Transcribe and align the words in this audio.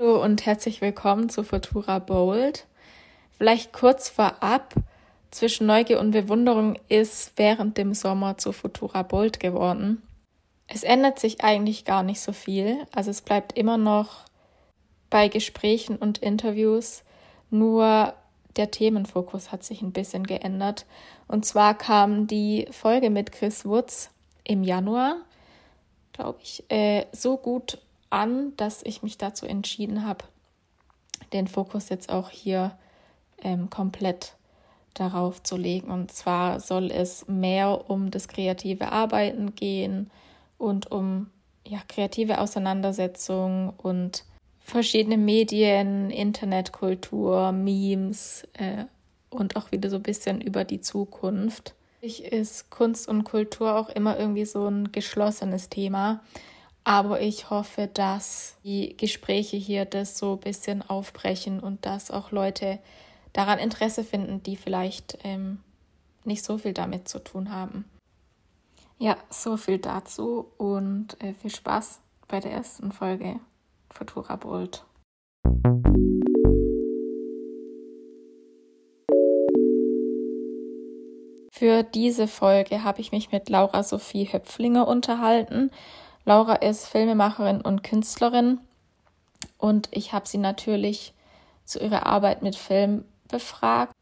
Hallo 0.00 0.20
und 0.24 0.44
herzlich 0.44 0.80
willkommen 0.80 1.28
zu 1.28 1.44
Futura 1.44 2.00
Bold. 2.00 2.66
Vielleicht 3.38 3.72
kurz 3.72 4.08
vorab, 4.08 4.74
zwischen 5.30 5.68
Neugier 5.68 6.00
und 6.00 6.10
Bewunderung 6.10 6.76
ist 6.88 7.34
während 7.36 7.78
dem 7.78 7.94
Sommer 7.94 8.36
zu 8.36 8.50
Futura 8.50 9.04
Bold 9.04 9.38
geworden. 9.38 10.02
Es 10.66 10.82
ändert 10.82 11.20
sich 11.20 11.44
eigentlich 11.44 11.84
gar 11.84 12.02
nicht 12.02 12.20
so 12.20 12.32
viel, 12.32 12.84
also 12.92 13.08
es 13.08 13.22
bleibt 13.22 13.56
immer 13.56 13.76
noch 13.76 14.24
bei 15.10 15.28
Gesprächen 15.28 15.94
und 15.94 16.18
Interviews, 16.18 17.04
nur 17.50 18.14
der 18.56 18.72
Themenfokus 18.72 19.52
hat 19.52 19.62
sich 19.62 19.80
ein 19.80 19.92
bisschen 19.92 20.26
geändert. 20.26 20.86
Und 21.28 21.46
zwar 21.46 21.78
kam 21.78 22.26
die 22.26 22.66
Folge 22.72 23.10
mit 23.10 23.30
Chris 23.30 23.64
Woods 23.64 24.10
im 24.42 24.64
Januar, 24.64 25.18
glaube 26.12 26.40
ich, 26.42 26.64
äh, 26.68 27.06
so 27.12 27.36
gut 27.36 27.78
an, 28.14 28.56
dass 28.56 28.82
ich 28.82 29.02
mich 29.02 29.18
dazu 29.18 29.44
entschieden 29.44 30.06
habe, 30.06 30.24
den 31.32 31.48
Fokus 31.48 31.88
jetzt 31.88 32.10
auch 32.10 32.30
hier 32.30 32.78
ähm, 33.42 33.68
komplett 33.68 34.36
darauf 34.94 35.42
zu 35.42 35.56
legen. 35.56 35.90
Und 35.90 36.12
zwar 36.12 36.60
soll 36.60 36.90
es 36.90 37.26
mehr 37.26 37.90
um 37.90 38.10
das 38.10 38.28
kreative 38.28 38.92
Arbeiten 38.92 39.54
gehen 39.56 40.10
und 40.58 40.90
um 40.92 41.30
ja, 41.66 41.80
kreative 41.88 42.40
Auseinandersetzung 42.40 43.72
und 43.76 44.24
verschiedene 44.60 45.18
Medien, 45.18 46.10
Internetkultur, 46.10 47.52
Memes 47.52 48.46
äh, 48.52 48.84
und 49.28 49.56
auch 49.56 49.72
wieder 49.72 49.90
so 49.90 49.96
ein 49.96 50.02
bisschen 50.02 50.40
über 50.40 50.64
die 50.64 50.80
Zukunft. 50.80 51.74
Ich 52.00 52.24
ist 52.24 52.70
Kunst 52.70 53.08
und 53.08 53.24
Kultur 53.24 53.76
auch 53.76 53.88
immer 53.88 54.18
irgendwie 54.18 54.44
so 54.44 54.68
ein 54.68 54.92
geschlossenes 54.92 55.68
Thema. 55.68 56.20
Aber 56.86 57.22
ich 57.22 57.48
hoffe, 57.48 57.88
dass 57.92 58.56
die 58.62 58.94
Gespräche 58.94 59.56
hier 59.56 59.86
das 59.86 60.18
so 60.18 60.34
ein 60.34 60.40
bisschen 60.40 60.82
aufbrechen 60.82 61.58
und 61.60 61.86
dass 61.86 62.10
auch 62.10 62.30
Leute 62.30 62.78
daran 63.32 63.58
Interesse 63.58 64.04
finden, 64.04 64.42
die 64.42 64.56
vielleicht 64.56 65.18
ähm, 65.24 65.60
nicht 66.24 66.44
so 66.44 66.58
viel 66.58 66.74
damit 66.74 67.08
zu 67.08 67.20
tun 67.20 67.50
haben. 67.50 67.86
Ja, 68.98 69.16
so 69.30 69.56
viel 69.56 69.78
dazu 69.78 70.46
und 70.58 71.20
äh, 71.22 71.32
viel 71.32 71.50
Spaß 71.50 72.00
bei 72.28 72.40
der 72.40 72.52
ersten 72.52 72.92
Folge 72.92 73.40
Futura 73.90 74.36
Bold. 74.36 74.84
Für 81.50 81.82
diese 81.82 82.28
Folge 82.28 82.84
habe 82.84 83.00
ich 83.00 83.10
mich 83.10 83.32
mit 83.32 83.48
Laura 83.48 83.82
Sophie 83.82 84.30
Höpflinger 84.30 84.86
unterhalten 84.86 85.70
Laura 86.24 86.54
ist 86.54 86.86
Filmemacherin 86.86 87.60
und 87.60 87.82
Künstlerin 87.82 88.60
und 89.58 89.88
ich 89.90 90.12
habe 90.12 90.26
sie 90.26 90.38
natürlich 90.38 91.12
zu 91.64 91.78
ihrer 91.78 92.06
Arbeit 92.06 92.42
mit 92.42 92.56
Film 92.56 93.04
befragt, 93.28 93.92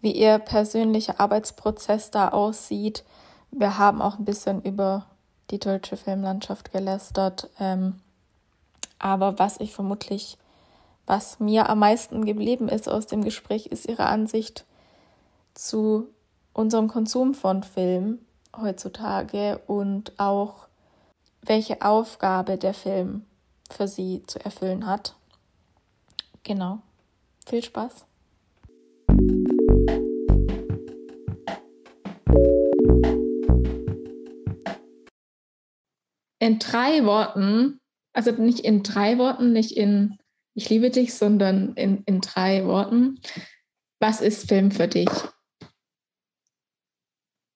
wie 0.00 0.12
ihr 0.12 0.38
persönlicher 0.38 1.20
Arbeitsprozess 1.20 2.10
da 2.10 2.28
aussieht. 2.28 3.04
Wir 3.50 3.78
haben 3.78 4.02
auch 4.02 4.18
ein 4.18 4.24
bisschen 4.24 4.62
über 4.62 5.06
die 5.50 5.58
deutsche 5.58 5.96
Filmlandschaft 5.96 6.72
gelästert. 6.72 7.50
Ähm, 7.60 8.00
aber 8.98 9.38
was 9.38 9.60
ich 9.60 9.72
vermutlich, 9.74 10.38
was 11.06 11.40
mir 11.40 11.68
am 11.68 11.80
meisten 11.80 12.24
geblieben 12.24 12.68
ist 12.68 12.88
aus 12.88 13.06
dem 13.06 13.22
Gespräch, 13.22 13.66
ist 13.66 13.86
ihre 13.86 14.06
Ansicht 14.06 14.64
zu 15.54 16.08
unserem 16.52 16.88
Konsum 16.88 17.34
von 17.34 17.62
Film 17.62 18.18
heutzutage 18.56 19.60
und 19.66 20.18
auch 20.18 20.66
welche 21.44 21.82
Aufgabe 21.82 22.56
der 22.56 22.74
Film 22.74 23.24
für 23.70 23.88
sie 23.88 24.22
zu 24.26 24.42
erfüllen 24.44 24.86
hat. 24.86 25.16
Genau. 26.44 26.82
Viel 27.46 27.62
Spaß. 27.62 28.06
In 36.38 36.58
drei 36.58 37.04
Worten, 37.04 37.80
also 38.12 38.32
nicht 38.32 38.60
in 38.60 38.82
drei 38.82 39.18
Worten, 39.18 39.52
nicht 39.52 39.76
in 39.76 40.18
Ich 40.54 40.68
liebe 40.68 40.90
dich, 40.90 41.14
sondern 41.14 41.74
in, 41.74 42.02
in 42.04 42.20
drei 42.20 42.66
Worten. 42.66 43.20
Was 44.00 44.20
ist 44.20 44.48
Film 44.48 44.70
für 44.70 44.88
dich? 44.88 45.08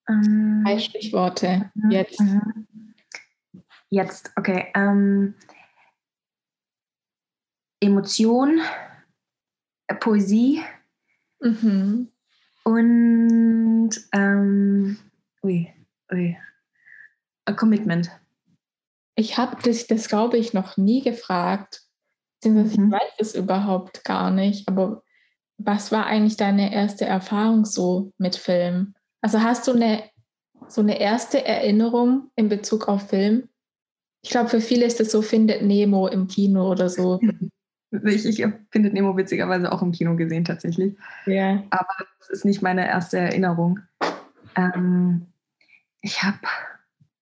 Ähm, 0.08 0.62
drei 0.64 0.78
Stichworte 0.78 1.72
jetzt. 1.90 2.20
Mhm. 2.20 2.75
Jetzt, 3.90 4.32
okay. 4.36 4.70
Ähm, 4.74 5.34
Emotion, 7.80 8.60
äh, 9.86 9.94
Poesie 9.94 10.62
mhm. 11.40 12.10
und 12.64 13.90
ähm, 14.12 14.98
ui, 15.42 15.72
ui, 16.12 16.36
A 17.44 17.52
Commitment. 17.52 18.10
Ich 19.14 19.38
habe 19.38 19.56
das, 19.62 19.86
das 19.86 20.08
glaube 20.08 20.36
ich, 20.36 20.52
noch 20.52 20.76
nie 20.76 21.02
gefragt. 21.02 21.82
Mhm. 22.44 22.66
Ich 22.66 22.76
weiß 22.76 23.12
es 23.18 23.34
überhaupt 23.34 24.04
gar 24.04 24.30
nicht. 24.30 24.68
Aber 24.68 25.02
was 25.58 25.92
war 25.92 26.06
eigentlich 26.06 26.36
deine 26.36 26.72
erste 26.72 27.04
Erfahrung 27.04 27.64
so 27.64 28.12
mit 28.18 28.36
Film? 28.36 28.94
Also 29.20 29.42
hast 29.42 29.68
du 29.68 29.72
eine 29.72 30.02
so 30.68 30.80
eine 30.80 30.98
erste 30.98 31.44
Erinnerung 31.44 32.30
in 32.34 32.48
Bezug 32.48 32.88
auf 32.88 33.08
Film? 33.10 33.48
Ich 34.26 34.32
glaube, 34.32 34.48
für 34.48 34.60
viele 34.60 34.84
ist 34.84 35.00
es 35.00 35.12
so, 35.12 35.22
findet 35.22 35.62
Nemo 35.62 36.08
im 36.08 36.26
Kino 36.26 36.68
oder 36.68 36.90
so. 36.90 37.20
Ich, 38.04 38.26
ich 38.26 38.44
finde 38.72 38.90
Nemo 38.90 39.16
witzigerweise 39.16 39.70
auch 39.70 39.80
im 39.80 39.92
Kino 39.92 40.16
gesehen 40.16 40.44
tatsächlich. 40.44 40.96
Ja. 41.24 41.62
Aber 41.70 41.94
das 42.18 42.28
ist 42.30 42.44
nicht 42.44 42.60
meine 42.60 42.86
erste 42.86 43.16
Erinnerung. 43.16 43.78
Ähm, 44.56 45.28
ich 46.02 46.22
habe 46.22 46.40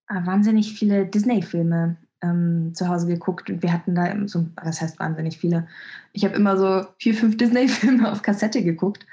äh, 0.09 0.27
wahnsinnig 0.27 0.73
viele 0.73 1.05
Disney-Filme 1.07 1.97
ähm, 2.23 2.73
zu 2.75 2.89
Hause 2.89 3.07
geguckt 3.07 3.51
und 3.51 3.63
wir 3.63 3.73
hatten 3.73 3.95
da 3.95 4.17
so, 4.27 4.47
was 4.57 4.81
heißt 4.81 4.99
wahnsinnig 4.99 5.39
viele? 5.39 5.69
Ich 6.13 6.25
habe 6.25 6.35
immer 6.35 6.57
so 6.57 6.89
vier, 6.99 7.15
fünf 7.15 7.37
Disney-Filme 7.37 8.11
auf 8.11 8.23
Kassette 8.23 8.65
geguckt. 8.65 9.07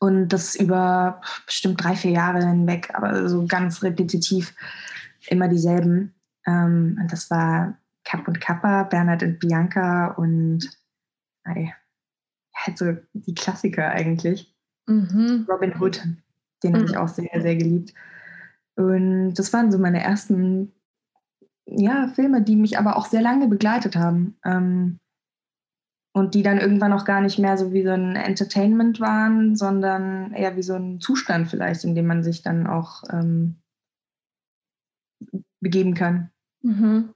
Und 0.00 0.30
das 0.30 0.56
über 0.56 1.20
bestimmt 1.46 1.82
drei, 1.82 1.94
vier 1.94 2.10
Jahre 2.10 2.44
hinweg, 2.44 2.90
aber 2.92 3.28
so 3.28 3.46
ganz 3.46 3.84
repetitiv 3.84 4.54
immer 5.28 5.46
dieselben. 5.46 6.12
Ähm, 6.46 6.98
und 7.00 7.12
das 7.12 7.30
war 7.30 7.78
Kapp 8.04 8.26
und 8.28 8.40
Kappa, 8.40 8.84
Bernhard 8.84 9.22
und 9.22 9.38
Bianca 9.38 10.08
und 10.08 10.68
ey, 11.44 11.72
halt 12.54 12.78
so 12.78 12.96
die 13.12 13.34
Klassiker 13.34 13.90
eigentlich. 13.90 14.54
Mhm. 14.86 15.46
Robin 15.48 15.80
Hood, 15.80 16.02
den 16.62 16.72
mhm. 16.72 16.76
habe 16.76 16.84
ich 16.86 16.96
auch 16.96 17.08
sehr, 17.08 17.40
sehr 17.40 17.56
geliebt. 17.56 17.94
Und 18.76 19.34
das 19.34 19.52
waren 19.52 19.70
so 19.70 19.78
meine 19.78 20.02
ersten 20.02 20.72
ja, 21.66 22.08
Filme, 22.08 22.42
die 22.42 22.56
mich 22.56 22.78
aber 22.78 22.96
auch 22.96 23.06
sehr 23.06 23.22
lange 23.22 23.48
begleitet 23.48 23.96
haben. 23.96 24.36
Ähm, 24.44 24.98
und 26.14 26.34
die 26.34 26.42
dann 26.42 26.58
irgendwann 26.58 26.92
auch 26.92 27.06
gar 27.06 27.22
nicht 27.22 27.38
mehr 27.38 27.56
so 27.56 27.72
wie 27.72 27.84
so 27.84 27.90
ein 27.90 28.16
Entertainment 28.16 29.00
waren, 29.00 29.56
sondern 29.56 30.32
eher 30.34 30.56
wie 30.56 30.62
so 30.62 30.74
ein 30.74 31.00
Zustand 31.00 31.48
vielleicht, 31.48 31.84
in 31.84 31.94
dem 31.94 32.06
man 32.06 32.22
sich 32.22 32.42
dann 32.42 32.66
auch 32.66 33.02
ähm, 33.10 33.56
begeben 35.60 35.94
kann. 35.94 36.30
Mhm. 36.62 37.12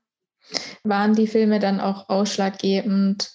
Waren 0.84 1.14
die 1.14 1.26
Filme 1.26 1.58
dann 1.58 1.80
auch 1.80 2.08
ausschlaggebend, 2.08 3.32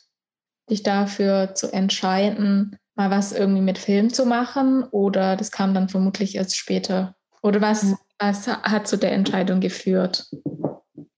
dich 0.70 0.84
dafür 0.84 1.56
zu 1.56 1.72
entscheiden, 1.72 2.78
mal 2.96 3.10
was 3.10 3.34
irgendwie 3.34 3.62
mit 3.62 3.78
Film 3.78 4.14
zu 4.14 4.26
machen? 4.26 4.84
Oder 4.84 5.36
das 5.36 5.52
kam 5.52 5.74
dann 5.74 5.90
vermutlich 5.90 6.36
erst 6.36 6.56
später? 6.56 7.16
Oder 7.42 7.62
was, 7.62 7.84
mhm. 7.84 7.98
was 8.20 8.48
hat 8.48 8.88
zu 8.88 8.98
der 8.98 9.12
Entscheidung 9.14 9.60
geführt? 9.60 10.30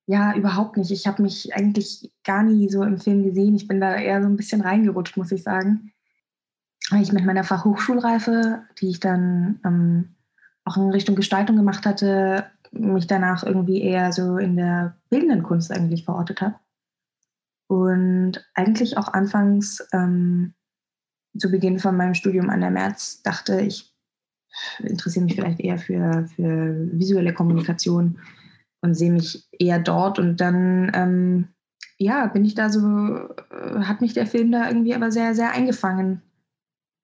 Ja, 0.05 0.35
überhaupt 0.35 0.77
nicht. 0.77 0.91
Ich 0.91 1.07
habe 1.07 1.21
mich 1.21 1.55
eigentlich 1.55 2.11
gar 2.23 2.43
nie 2.43 2.69
so 2.69 2.83
im 2.83 2.99
Film 2.99 3.23
gesehen. 3.23 3.55
Ich 3.55 3.67
bin 3.67 3.79
da 3.79 3.95
eher 3.95 4.21
so 4.21 4.27
ein 4.27 4.35
bisschen 4.35 4.62
reingerutscht, 4.62 5.15
muss 5.15 5.31
ich 5.31 5.44
sagen. 5.44 5.94
Weil 6.89 7.01
ich 7.01 7.13
mit 7.13 7.25
meiner 7.25 7.45
Fachhochschulreife, 7.45 8.63
die 8.81 8.89
ich 8.89 9.00
dann 9.00 9.59
ähm, 9.63 10.15
auch 10.65 10.75
in 10.75 10.89
Richtung 10.89 11.15
Gestaltung 11.15 11.56
gemacht 11.56 11.85
hatte, 11.85 12.45
mich 12.73 13.07
danach 13.07 13.43
irgendwie 13.43 13.81
eher 13.81 14.11
so 14.11 14.37
in 14.37 14.55
der 14.55 14.97
bildenden 15.09 15.43
Kunst 15.43 15.71
eigentlich 15.71 16.05
verortet 16.05 16.41
habe. 16.41 16.55
Und 17.67 18.45
eigentlich 18.55 18.97
auch 18.97 19.13
anfangs 19.13 19.85
ähm, 19.93 20.53
zu 21.37 21.49
Beginn 21.49 21.79
von 21.79 21.95
meinem 21.95 22.13
Studium 22.13 22.49
an 22.49 22.61
der 22.61 22.71
März 22.71 23.21
dachte, 23.23 23.61
ich 23.61 23.93
interessiere 24.79 25.25
mich 25.25 25.35
vielleicht 25.35 25.59
eher 25.59 25.77
für, 25.77 26.27
für 26.35 26.89
visuelle 26.91 27.33
Kommunikation 27.33 28.19
und 28.81 28.93
sehe 28.93 29.11
mich 29.11 29.47
eher 29.51 29.79
dort. 29.79 30.19
Und 30.19 30.37
dann, 30.41 30.91
ähm, 30.93 31.47
ja, 31.97 32.27
bin 32.27 32.45
ich 32.45 32.53
da 32.53 32.69
so, 32.69 32.81
äh, 32.81 33.79
hat 33.81 34.01
mich 34.01 34.13
der 34.13 34.27
Film 34.27 34.51
da 34.51 34.67
irgendwie 34.67 34.93
aber 34.93 35.11
sehr, 35.11 35.33
sehr 35.33 35.51
eingefangen. 35.51 36.21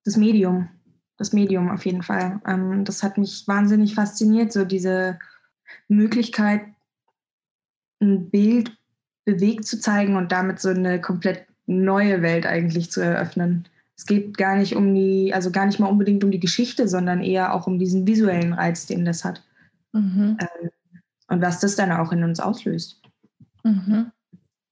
Das 0.05 0.17
Medium, 0.17 0.69
das 1.17 1.33
Medium 1.33 1.69
auf 1.71 1.85
jeden 1.85 2.03
Fall. 2.03 2.41
Ähm, 2.45 2.85
das 2.85 3.01
hat 3.01 3.17
mich 3.17 3.47
wahnsinnig 3.47 3.95
fasziniert, 3.95 4.51
so 4.51 4.65
diese 4.65 5.17
Möglichkeit, 5.87 6.61
ein 8.01 8.29
Bild 8.29 8.77
bewegt 9.25 9.65
zu 9.65 9.79
zeigen 9.79 10.15
und 10.15 10.31
damit 10.31 10.59
so 10.59 10.69
eine 10.69 11.01
komplett 11.01 11.45
neue 11.65 12.21
Welt 12.21 12.45
eigentlich 12.45 12.91
zu 12.91 13.01
eröffnen. 13.01 13.67
Es 13.95 14.05
geht 14.05 14.37
gar 14.37 14.55
nicht 14.55 14.75
um 14.75 14.93
die, 14.95 15.33
also 15.33 15.51
gar 15.51 15.65
nicht 15.65 15.79
mal 15.79 15.87
unbedingt 15.87 16.23
um 16.23 16.31
die 16.31 16.39
Geschichte, 16.39 16.87
sondern 16.87 17.21
eher 17.21 17.53
auch 17.53 17.67
um 17.67 17.77
diesen 17.77 18.07
visuellen 18.07 18.53
Reiz, 18.53 18.85
den 18.85 19.05
das 19.05 19.25
hat. 19.25 19.43
Mhm. 19.91 20.37
Ähm, 20.39 20.69
und 21.27 21.41
was 21.41 21.59
das 21.59 21.75
dann 21.75 21.91
auch 21.91 22.11
in 22.11 22.23
uns 22.23 22.39
auslöst. 22.39 23.01
Mhm. 23.63 24.11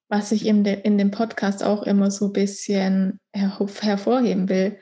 Was 0.10 0.32
ich 0.32 0.46
in, 0.46 0.64
de, 0.64 0.82
in 0.82 0.98
dem 0.98 1.12
Podcast 1.12 1.64
auch 1.64 1.84
immer 1.84 2.10
so 2.10 2.28
ein 2.28 2.34
bisschen 2.34 3.20
her 3.34 3.60
hervorheben 3.82 4.50
will, 4.50 4.78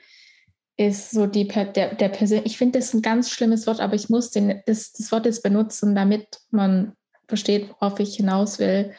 ist 0.76 1.10
so 1.10 1.26
die 1.26 1.48
der, 1.48 1.94
der 1.94 2.08
Person. 2.08 2.42
Ich 2.44 2.58
finde 2.58 2.78
das 2.78 2.92
ein 2.92 3.02
ganz 3.02 3.30
schlimmes 3.30 3.66
Wort, 3.66 3.80
aber 3.80 3.94
ich 3.94 4.08
muss 4.08 4.30
den, 4.30 4.62
das, 4.66 4.92
das 4.92 5.10
Wort 5.10 5.26
jetzt 5.26 5.42
benutzen, 5.42 5.94
damit 5.94 6.26
man 6.50 6.92
versteht, 7.28 7.70
worauf 7.70 7.98
ich 7.98 8.16
hinaus 8.16 8.58
will. 8.58 8.92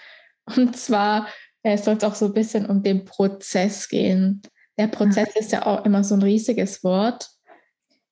Und 0.56 0.75
zwar 0.75 1.27
äh, 1.63 1.77
soll 1.77 1.97
es 1.97 2.03
auch 2.03 2.15
so 2.15 2.25
ein 2.25 2.33
bisschen 2.33 2.65
um 2.65 2.81
den 2.81 3.06
Prozess 3.06 3.89
gehen. 3.89 4.41
Der 4.77 4.88
Prozess 4.88 5.29
ja. 5.35 5.41
ist 5.41 5.51
ja 5.51 5.65
auch 5.65 5.85
immer 5.85 6.03
so 6.03 6.15
ein 6.15 6.21
riesiges 6.21 6.83
Wort. 6.83 7.29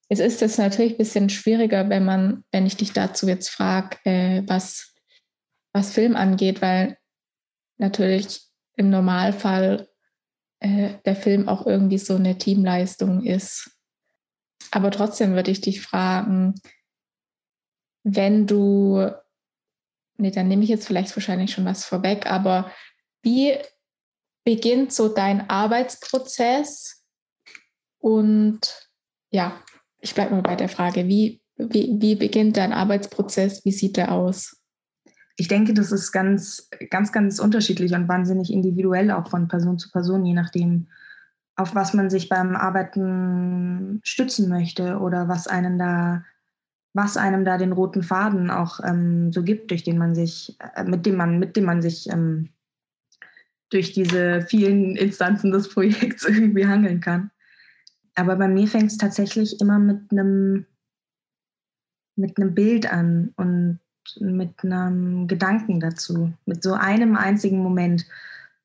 Es 0.10 0.20
ist 0.20 0.42
es 0.42 0.58
natürlich 0.58 0.94
ein 0.94 0.98
bisschen 0.98 1.30
schwieriger, 1.30 1.90
wenn 1.90 2.06
man, 2.06 2.44
wenn 2.52 2.66
ich 2.66 2.78
dich 2.78 2.94
dazu 2.94 3.28
jetzt 3.28 3.50
frage, 3.50 3.98
äh, 4.04 4.44
was, 4.46 4.94
was 5.74 5.94
Film 5.94 6.16
angeht, 6.16 6.62
weil 6.62 6.98
natürlich 7.78 8.42
im 8.78 8.90
Normalfall 8.90 9.88
äh, 10.66 10.98
der 11.06 11.16
Film 11.16 11.48
auch 11.48 11.68
irgendwie 11.68 12.00
so 12.00 12.16
eine 12.16 12.40
Teamleistung 12.40 13.24
ist. 13.24 13.70
Aber 14.72 14.90
trotzdem 14.90 15.36
würde 15.36 15.52
ich 15.52 15.62
dich 15.62 15.82
fragen, 15.82 16.56
wenn 18.04 18.48
du, 18.48 19.12
nee, 20.18 20.32
dann 20.32 20.48
nehme 20.48 20.64
ich 20.64 20.70
jetzt 20.70 20.88
vielleicht 20.88 21.16
wahrscheinlich 21.16 21.52
schon 21.52 21.66
was 21.66 21.86
vorweg, 21.86 22.26
aber 22.26 22.72
wie 23.22 23.58
beginnt 24.44 24.92
so 24.92 25.08
dein 25.08 25.50
Arbeitsprozess? 25.50 27.06
Und 28.00 28.90
ja, 29.32 29.62
ich 30.00 30.16
bleibe 30.16 30.34
mal 30.34 30.42
bei 30.42 30.56
der 30.56 30.70
Frage, 30.70 31.08
wie, 31.08 31.42
wie, 31.58 31.96
wie 32.00 32.16
beginnt 32.16 32.58
dein 32.58 32.74
Arbeitsprozess? 32.74 33.64
Wie 33.66 33.72
sieht 33.72 33.98
der 33.98 34.12
aus? 34.12 34.64
Ich 35.38 35.48
denke, 35.48 35.74
das 35.74 35.92
ist 35.92 36.12
ganz, 36.12 36.70
ganz, 36.90 37.12
ganz 37.12 37.40
unterschiedlich 37.40 37.94
und 37.94 38.08
wahnsinnig 38.08 38.52
individuell 38.52 39.12
auch 39.12 39.30
von 39.30 39.48
Person 39.48 39.78
zu 39.78 39.92
Person, 39.92 40.26
je 40.26 40.34
nachdem, 40.34 40.88
auf 41.56 41.76
was 41.76 41.94
man 41.94 42.10
sich 42.10 42.30
beim 42.30 42.56
Arbeiten 42.56 44.00
stützen 44.04 44.50
möchte 44.50 45.00
oder 45.00 45.28
was 45.28 45.48
einen 45.48 45.78
da, 45.78 46.24
was 46.94 47.18
einem 47.18 47.44
da 47.46 47.58
den 47.58 47.72
roten 47.74 48.04
Faden 48.04 48.50
auch 48.50 48.80
ähm, 48.84 49.32
so 49.32 49.44
gibt, 49.44 49.72
durch 49.72 49.84
den 49.84 49.98
man 49.98 50.16
sich, 50.16 50.58
äh, 50.76 50.84
mit 50.84 51.06
dem 51.06 51.16
man, 51.16 51.40
mit 51.40 51.56
dem 51.56 51.66
man 51.66 51.82
sich 51.82 52.10
ähm, 52.10 52.50
durch 53.70 53.94
diese 53.94 54.42
vielen 54.42 54.96
Instanzen 54.96 55.52
des 55.52 55.70
Projekts 55.70 56.24
irgendwie 56.28 56.68
hangeln 56.68 57.02
kann. 57.02 57.32
Aber 58.16 58.38
bei 58.38 58.48
mir 58.48 58.68
fängt 58.68 58.92
es 58.92 58.98
tatsächlich 58.98 59.60
immer 59.60 59.80
mit 59.80 60.12
einem 60.12 60.66
mit 62.18 62.38
einem 62.38 62.56
Bild 62.56 62.92
an 62.92 63.34
und 63.36 63.80
mit 64.20 64.64
einem 64.64 65.28
Gedanken 65.28 65.80
dazu, 65.80 66.34
mit 66.46 66.64
so 66.64 66.74
einem 66.74 67.16
einzigen 67.16 67.60
Moment. 67.60 68.06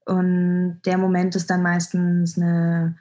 Und 0.04 0.81
der 0.84 0.98
Moment 0.98 1.37
ist 1.37 1.50
dann 1.50 1.62
meistens 1.62 2.37
eine, 2.37 2.96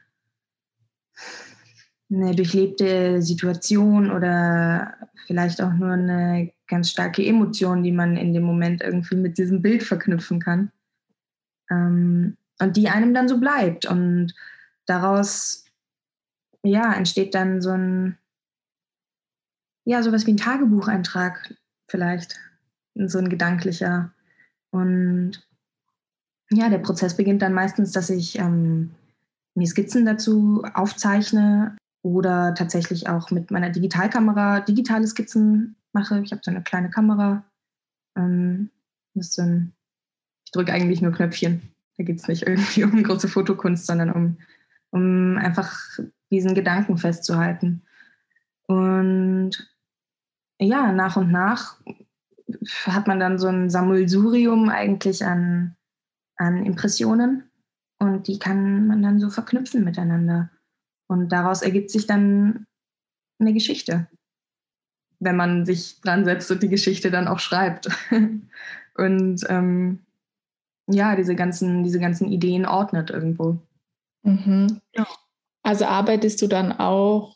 eine 2.11 2.35
durchlebte 2.35 3.21
Situation 3.21 4.11
oder 4.11 4.93
vielleicht 5.27 5.61
auch 5.61 5.73
nur 5.73 5.91
eine 5.91 6.51
ganz 6.67 6.89
starke 6.91 7.25
Emotion, 7.25 7.83
die 7.83 7.91
man 7.91 8.17
in 8.17 8.33
dem 8.33 8.43
Moment 8.43 8.81
irgendwie 8.81 9.15
mit 9.15 9.37
diesem 9.37 9.61
Bild 9.61 9.83
verknüpfen 9.83 10.39
kann. 10.39 10.71
Ähm, 11.69 12.37
und 12.61 12.77
die 12.77 12.89
einem 12.89 13.13
dann 13.13 13.27
so 13.27 13.39
bleibt. 13.39 13.85
Und 13.85 14.33
daraus 14.85 15.65
ja, 16.63 16.93
entsteht 16.93 17.35
dann 17.35 17.61
so 17.61 17.71
ein, 17.71 18.17
ja, 19.85 20.03
sowas 20.03 20.25
wie 20.25 20.33
ein 20.33 20.37
Tagebucheintrag 20.37 21.55
vielleicht, 21.89 22.39
so 22.95 23.17
ein 23.17 23.29
gedanklicher. 23.29 24.11
Und 24.71 25.45
ja, 26.51 26.69
der 26.69 26.79
Prozess 26.79 27.15
beginnt 27.15 27.41
dann 27.41 27.53
meistens, 27.53 27.91
dass 27.91 28.09
ich 28.09 28.39
ähm, 28.39 28.91
mir 29.55 29.67
Skizzen 29.67 30.05
dazu 30.05 30.63
aufzeichne 30.73 31.75
oder 32.01 32.55
tatsächlich 32.55 33.07
auch 33.09 33.29
mit 33.31 33.51
meiner 33.51 33.69
Digitalkamera 33.69 34.61
digitale 34.61 35.05
Skizzen 35.07 35.75
mache. 35.93 36.21
Ich 36.21 36.31
habe 36.31 36.41
so 36.43 36.51
eine 36.51 36.63
kleine 36.63 36.89
Kamera. 36.89 37.43
Ähm, 38.15 38.69
so 39.15 39.41
ein, 39.41 39.73
ich 40.45 40.51
drücke 40.51 40.71
eigentlich 40.71 41.01
nur 41.01 41.11
Knöpfchen. 41.11 41.61
Da 41.97 42.03
geht 42.03 42.19
es 42.19 42.27
nicht 42.27 42.43
irgendwie 42.43 42.83
um 42.85 43.03
große 43.03 43.27
Fotokunst, 43.27 43.85
sondern 43.85 44.11
um, 44.11 44.37
um 44.91 45.37
einfach 45.37 45.99
diesen 46.31 46.53
Gedanken 46.53 46.97
festzuhalten. 46.97 47.83
Und 48.67 49.69
ja, 50.59 50.91
nach 50.91 51.17
und 51.17 51.31
nach 51.31 51.79
hat 52.85 53.07
man 53.07 53.19
dann 53.19 53.39
so 53.39 53.47
ein 53.47 53.69
Sammelsurium 53.69 54.69
eigentlich 54.69 55.23
an, 55.23 55.75
an 56.35 56.65
Impressionen 56.65 57.49
und 57.99 58.27
die 58.27 58.39
kann 58.39 58.87
man 58.87 59.03
dann 59.03 59.19
so 59.19 59.29
verknüpfen 59.29 59.83
miteinander. 59.83 60.49
Und 61.07 61.29
daraus 61.29 61.61
ergibt 61.61 61.91
sich 61.91 62.07
dann 62.07 62.65
eine 63.39 63.53
Geschichte, 63.53 64.07
wenn 65.19 65.35
man 65.35 65.65
sich 65.65 65.99
dran 66.01 66.25
setzt 66.25 66.51
und 66.51 66.63
die 66.63 66.69
Geschichte 66.69 67.11
dann 67.11 67.27
auch 67.27 67.39
schreibt. 67.39 67.89
und 68.95 69.45
ähm, 69.49 70.05
ja, 70.87 71.15
diese 71.15 71.35
ganzen, 71.35 71.83
diese 71.83 71.99
ganzen 71.99 72.31
Ideen 72.31 72.65
ordnet 72.65 73.09
irgendwo. 73.09 73.57
Mhm. 74.23 74.81
Ja. 74.93 75.07
Also 75.63 75.85
arbeitest 75.85 76.41
du 76.41 76.47
dann 76.47 76.71
auch 76.71 77.35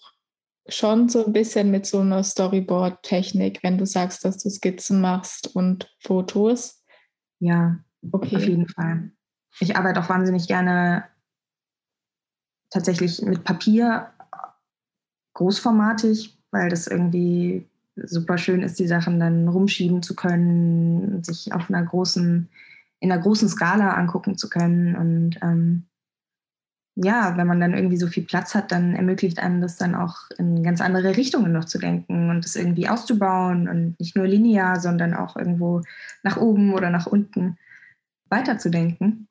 schon 0.68 1.10
so 1.10 1.25
ein 1.25 1.33
bisschen 1.33 1.71
mit 1.71 1.86
so 1.86 2.00
einer 2.00 2.24
Storyboard-Technik, 2.24 3.63
wenn 3.63 3.77
du 3.77 3.86
sagst, 3.86 4.24
dass 4.24 4.38
du 4.38 4.50
Skizzen 4.50 5.01
machst 5.01 5.56
und 5.56 5.94
Fotos? 6.00 6.83
Ja, 7.39 7.80
okay. 8.12 8.38
auf 8.38 8.48
jeden 8.48 8.68
Fall. 8.68 9.12
Ich 9.60 9.75
arbeite 9.75 10.00
auch 10.00 10.10
wahnsinnig 10.10 10.48
gerne 10.48 11.06
tatsächlich 12.69 13.21
mit 13.21 13.44
Papier, 13.44 14.13
großformatig, 15.33 16.38
weil 16.51 16.69
das 16.69 16.88
irgendwie 16.88 17.68
super 17.95 18.38
schön 18.38 18.62
ist, 18.62 18.80
die 18.80 18.88
Sachen 18.88 19.19
dann 19.19 19.48
rumschieben 19.48 20.01
zu 20.01 20.15
können, 20.15 21.24
sich 21.24 21.54
auf 21.54 21.69
einer 21.69 21.83
großen, 21.83 22.50
in 23.00 23.12
einer 23.12 23.21
großen 23.21 23.50
Skala 23.50 23.94
angucken 23.94 24.38
zu 24.38 24.50
können 24.50 24.95
und 24.95 25.38
ähm, 25.42 25.86
ja, 26.95 27.36
wenn 27.38 27.48
man 27.48 27.60
dann 27.60 27.74
irgendwie 27.74 27.98
so 27.98 28.08
viel 28.08 28.24
Platz 28.24 28.53
hat, 28.53 28.72
dann 28.72 28.96
ermöglicht 28.96 29.39
einem 29.39 29.62
das 29.62 29.77
dann 29.77 29.96
auch 29.96 30.29
in 30.38 30.62
ganz 30.62 30.79
andere 30.79 31.17
Richtungen 31.17 31.51
noch 31.51 31.65
zu 31.65 31.79
denken 31.79 32.29
und 32.29 32.46
das 32.46 32.56
irgendwie 32.56 32.88
auszubauen 32.88 33.67
und 33.67 34.00
nicht 34.00 34.15
nur 34.15 34.27
linear, 34.27 34.79
sondern 34.79 35.15
auch 35.15 35.36
irgendwo 35.36 35.82
nach 36.22 36.38
oben 36.38 36.74
oder 36.74 36.91
nach 36.91 37.08
unten 37.08 37.58
weiterzudenken. 38.29 39.27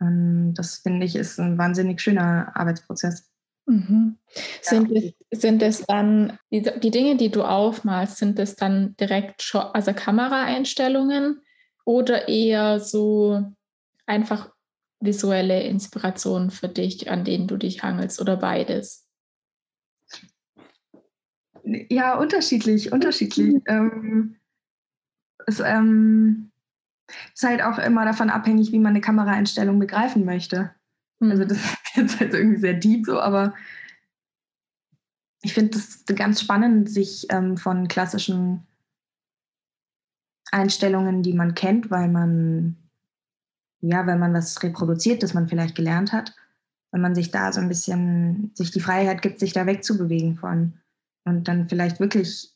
Und 0.00 0.54
das 0.54 0.76
finde 0.76 1.04
ich 1.04 1.14
ist 1.16 1.38
ein 1.38 1.58
wahnsinnig 1.58 2.00
schöner 2.00 2.52
Arbeitsprozess. 2.54 3.30
Mhm. 3.66 4.18
Sind, 4.62 4.90
ja. 4.90 5.10
es, 5.30 5.40
sind 5.40 5.62
es 5.62 5.84
dann, 5.86 6.38
die, 6.50 6.62
die 6.62 6.90
Dinge, 6.90 7.16
die 7.16 7.30
du 7.30 7.42
aufmalst, 7.42 8.16
sind 8.16 8.38
es 8.38 8.56
dann 8.56 8.96
direkt, 8.96 9.54
also 9.54 9.92
Kameraeinstellungen 9.92 11.40
oder 11.84 12.28
eher 12.28 12.80
so 12.80 13.42
einfach 14.06 14.53
visuelle 15.04 15.62
Inspirationen 15.62 16.50
für 16.50 16.68
dich, 16.68 17.10
an 17.10 17.24
denen 17.24 17.46
du 17.46 17.56
dich 17.56 17.82
hangelst 17.82 18.20
oder 18.20 18.36
beides? 18.36 19.06
Ja, 21.64 22.18
unterschiedlich, 22.18 22.92
unterschiedlich. 22.92 23.62
ähm, 23.66 24.36
es 25.46 25.60
ähm, 25.60 26.50
ist 27.34 27.42
halt 27.42 27.62
auch 27.62 27.78
immer 27.78 28.04
davon 28.04 28.30
abhängig, 28.30 28.72
wie 28.72 28.78
man 28.78 28.90
eine 28.90 29.00
Kameraeinstellung 29.00 29.78
begreifen 29.78 30.24
möchte. 30.24 30.74
Mhm. 31.20 31.30
Also 31.30 31.44
das 31.44 31.58
ist 31.58 31.96
jetzt 31.96 32.20
halt 32.20 32.34
irgendwie 32.34 32.60
sehr 32.60 32.74
deep 32.74 33.06
so, 33.06 33.20
aber 33.20 33.54
ich 35.42 35.52
finde 35.52 35.76
es 35.76 36.04
ganz 36.06 36.40
spannend, 36.40 36.88
sich 36.88 37.26
ähm, 37.30 37.56
von 37.58 37.86
klassischen 37.88 38.66
Einstellungen, 40.50 41.22
die 41.22 41.34
man 41.34 41.54
kennt, 41.54 41.90
weil 41.90 42.08
man 42.08 42.76
ja, 43.88 44.06
wenn 44.06 44.18
man 44.18 44.34
was 44.34 44.62
reproduziert, 44.62 45.22
das 45.22 45.34
man 45.34 45.48
vielleicht 45.48 45.74
gelernt 45.74 46.12
hat, 46.12 46.34
wenn 46.92 47.00
man 47.00 47.14
sich 47.14 47.30
da 47.30 47.52
so 47.52 47.60
ein 47.60 47.68
bisschen, 47.68 48.50
sich 48.54 48.70
die 48.70 48.80
Freiheit 48.80 49.22
gibt, 49.22 49.40
sich 49.40 49.52
da 49.52 49.66
wegzubewegen 49.66 50.36
von 50.36 50.74
und 51.24 51.48
dann 51.48 51.68
vielleicht 51.68 52.00
wirklich 52.00 52.52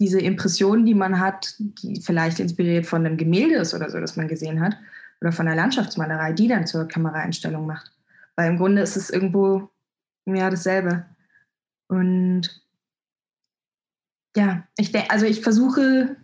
diese 0.00 0.20
Impression, 0.20 0.86
die 0.86 0.94
man 0.94 1.18
hat, 1.18 1.54
die 1.58 2.00
vielleicht 2.00 2.40
inspiriert 2.40 2.86
von 2.86 3.04
einem 3.04 3.16
Gemälde 3.16 3.56
ist 3.56 3.74
oder 3.74 3.90
so, 3.90 3.98
das 4.00 4.16
man 4.16 4.28
gesehen 4.28 4.60
hat, 4.60 4.76
oder 5.20 5.32
von 5.32 5.46
einer 5.48 5.56
Landschaftsmalerei, 5.56 6.32
die 6.32 6.48
dann 6.48 6.66
zur 6.66 6.86
Kameraeinstellung 6.86 7.66
macht. 7.66 7.92
Weil 8.36 8.50
im 8.50 8.58
Grunde 8.58 8.82
ist 8.82 8.96
es 8.96 9.10
irgendwo 9.10 9.68
ja 10.26 10.50
dasselbe. 10.50 11.06
Und 11.88 12.62
ja, 14.36 14.68
ich 14.76 14.92
denke, 14.92 15.10
also 15.10 15.26
ich 15.26 15.40
versuche 15.40 16.16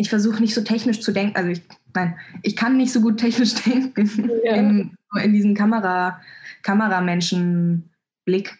ich 0.00 0.08
versuche 0.08 0.40
nicht 0.40 0.54
so 0.54 0.62
technisch 0.62 1.00
zu 1.00 1.12
denken. 1.12 1.36
Also 1.36 1.50
ich, 1.50 1.62
nein, 1.94 2.16
ich 2.42 2.56
kann 2.56 2.78
nicht 2.78 2.90
so 2.90 3.02
gut 3.02 3.18
technisch 3.18 3.54
denken 3.66 4.30
ja. 4.42 4.54
in, 4.54 4.96
in 5.22 5.32
diesem 5.34 5.54
Kamera, 5.54 6.20
Kameramenschenblick. 6.62 8.58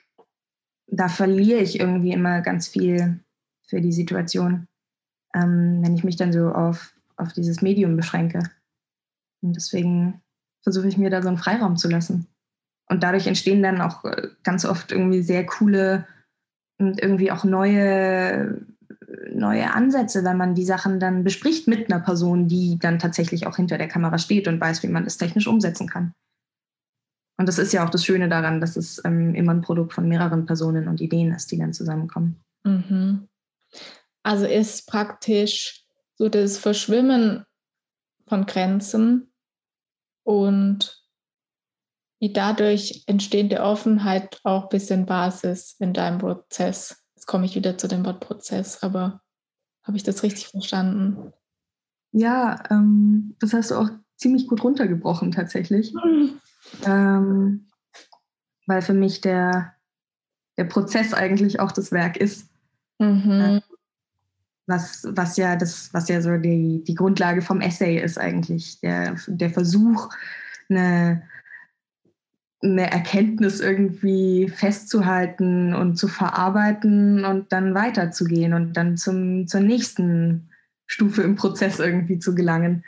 Da 0.86 1.08
verliere 1.08 1.60
ich 1.60 1.80
irgendwie 1.80 2.12
immer 2.12 2.42
ganz 2.42 2.68
viel 2.68 3.20
für 3.66 3.80
die 3.80 3.92
Situation, 3.92 4.66
ähm, 5.34 5.78
wenn 5.82 5.94
ich 5.94 6.04
mich 6.04 6.16
dann 6.16 6.32
so 6.32 6.50
auf, 6.50 6.94
auf 7.16 7.32
dieses 7.32 7.62
Medium 7.62 7.96
beschränke. 7.96 8.42
Und 9.40 9.56
deswegen 9.56 10.20
versuche 10.62 10.88
ich 10.88 10.98
mir 10.98 11.08
da 11.08 11.22
so 11.22 11.28
einen 11.28 11.38
Freiraum 11.38 11.76
zu 11.76 11.88
lassen. 11.88 12.26
Und 12.90 13.02
dadurch 13.02 13.26
entstehen 13.26 13.62
dann 13.62 13.80
auch 13.80 14.04
äh, 14.04 14.28
ganz 14.42 14.66
oft 14.66 14.92
irgendwie 14.92 15.22
sehr 15.22 15.46
coole 15.46 16.06
und 16.78 17.00
irgendwie 17.00 17.30
auch 17.30 17.44
neue 17.44 18.60
neue 19.32 19.72
Ansätze, 19.72 20.24
wenn 20.24 20.36
man 20.36 20.54
die 20.54 20.64
Sachen 20.64 21.00
dann 21.00 21.24
bespricht 21.24 21.66
mit 21.68 21.90
einer 21.90 22.02
Person, 22.02 22.48
die 22.48 22.78
dann 22.78 22.98
tatsächlich 22.98 23.46
auch 23.46 23.56
hinter 23.56 23.78
der 23.78 23.88
Kamera 23.88 24.18
steht 24.18 24.48
und 24.48 24.60
weiß, 24.60 24.82
wie 24.82 24.88
man 24.88 25.04
das 25.04 25.16
technisch 25.16 25.46
umsetzen 25.46 25.88
kann. 25.88 26.14
Und 27.38 27.46
das 27.46 27.58
ist 27.58 27.72
ja 27.72 27.84
auch 27.84 27.90
das 27.90 28.04
Schöne 28.04 28.28
daran, 28.28 28.60
dass 28.60 28.76
es 28.76 29.02
ähm, 29.04 29.34
immer 29.34 29.52
ein 29.52 29.62
Produkt 29.62 29.94
von 29.94 30.06
mehreren 30.06 30.44
Personen 30.44 30.88
und 30.88 31.00
Ideen 31.00 31.32
ist, 31.32 31.50
die 31.50 31.58
dann 31.58 31.72
zusammenkommen. 31.72 32.38
Mhm. 32.64 33.28
Also 34.22 34.46
ist 34.46 34.86
praktisch 34.86 35.84
so 36.16 36.28
das 36.28 36.58
Verschwimmen 36.58 37.46
von 38.26 38.44
Grenzen 38.44 39.32
und 40.22 41.02
die 42.20 42.32
dadurch 42.32 43.04
entstehende 43.06 43.62
Offenheit 43.62 44.40
auch 44.44 44.64
ein 44.64 44.68
bisschen 44.68 45.06
Basis 45.06 45.76
in 45.78 45.94
deinem 45.94 46.18
Prozess. 46.18 46.99
Komme 47.30 47.44
ich 47.44 47.54
wieder 47.54 47.78
zu 47.78 47.86
dem 47.86 48.04
Wort 48.04 48.18
Prozess, 48.18 48.82
aber 48.82 49.22
habe 49.84 49.96
ich 49.96 50.02
das 50.02 50.24
richtig 50.24 50.48
verstanden? 50.48 51.32
Ja, 52.10 52.60
ähm, 52.70 53.36
das 53.38 53.52
hast 53.52 53.70
du 53.70 53.76
auch 53.76 53.88
ziemlich 54.16 54.48
gut 54.48 54.64
runtergebrochen 54.64 55.30
tatsächlich. 55.30 55.94
Mhm. 55.94 56.40
Ähm, 56.84 57.68
weil 58.66 58.82
für 58.82 58.92
mich 58.92 59.22
der, 59.22 59.74
der 60.58 60.64
Prozess 60.64 61.14
eigentlich 61.14 61.58
auch 61.58 61.72
das 61.72 61.90
Werk 61.90 62.18
ist. 62.18 62.50
Mhm. 62.98 63.30
Äh, 63.30 63.60
was, 64.66 65.06
was 65.08 65.36
ja 65.36 65.56
das, 65.56 65.94
was 65.94 66.08
ja 66.08 66.20
so 66.20 66.36
die, 66.36 66.84
die 66.84 66.94
Grundlage 66.94 67.42
vom 67.42 67.60
Essay 67.60 67.98
ist 67.98 68.18
eigentlich. 68.18 68.78
Der, 68.80 69.16
der 69.26 69.50
Versuch, 69.50 70.10
eine, 70.68 71.22
eine 72.62 72.90
Erkenntnis 72.90 73.60
irgendwie 73.60 74.48
festzuhalten 74.48 75.74
und 75.74 75.96
zu 75.96 76.08
verarbeiten 76.08 77.24
und 77.24 77.52
dann 77.52 77.74
weiterzugehen 77.74 78.52
und 78.52 78.74
dann 78.74 78.96
zum, 78.96 79.46
zur 79.46 79.60
nächsten 79.60 80.50
Stufe 80.86 81.22
im 81.22 81.36
Prozess 81.36 81.78
irgendwie 81.78 82.18
zu 82.18 82.34
gelangen. 82.34 82.84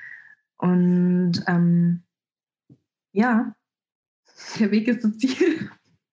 Und 0.59 1.43
ähm, 1.47 2.02
ja, 3.12 3.55
der 4.59 4.71
Weg 4.71 4.88
ist 4.88 5.05
das 5.05 5.17
Ziel. 5.19 5.71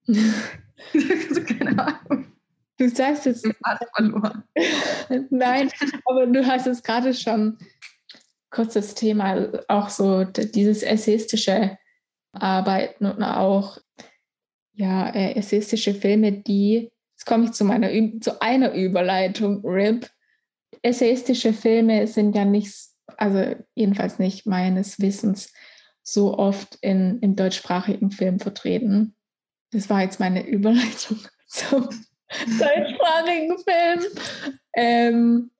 also, 0.08 1.44
keine 1.46 1.78
Ahnung. 1.80 2.26
Du 2.78 2.88
sagst 2.88 3.26
jetzt. 3.26 3.46
verloren. 3.96 4.44
Nein, 5.30 5.70
aber 6.06 6.28
du 6.28 6.46
hast 6.48 6.66
es 6.66 6.82
gerade 6.82 7.14
schon 7.14 7.58
kurz 8.52 8.74
das 8.74 8.96
Thema, 8.96 9.50
auch 9.68 9.90
so 9.90 10.24
dieses 10.24 10.84
essayistische 10.84 11.78
arbeiten 12.32 13.06
und 13.06 13.24
auch 13.24 13.78
ja, 14.74 15.10
äh, 15.10 15.36
essayistische 15.36 15.94
Filme, 15.94 16.32
die, 16.32 16.90
jetzt 17.12 17.26
komme 17.26 17.46
ich 17.46 17.52
zu 17.52 17.66
meiner 17.66 17.90
zu 18.22 18.42
einer 18.42 18.74
Überleitung, 18.74 19.62
RIP. 19.66 20.10
Essayistische 20.82 21.52
Filme 21.52 22.08
sind 22.08 22.34
ja 22.34 22.46
nicht, 22.46 22.74
also 23.18 23.56
jedenfalls 23.76 24.20
nicht 24.20 24.46
meines 24.46 25.00
Wissens, 25.02 25.52
so 26.02 26.38
oft 26.38 26.78
in, 26.82 27.20
im 27.20 27.36
deutschsprachigen 27.36 28.12
Film 28.12 28.40
vertreten. 28.40 29.16
Das 29.72 29.90
war 29.90 30.02
jetzt 30.02 30.22
meine 30.22 30.48
Überleitung 30.48 31.20
zum 31.48 31.90
deutschsprachigen 32.58 33.58
Film. 33.58 34.04
Ähm, 34.76 35.52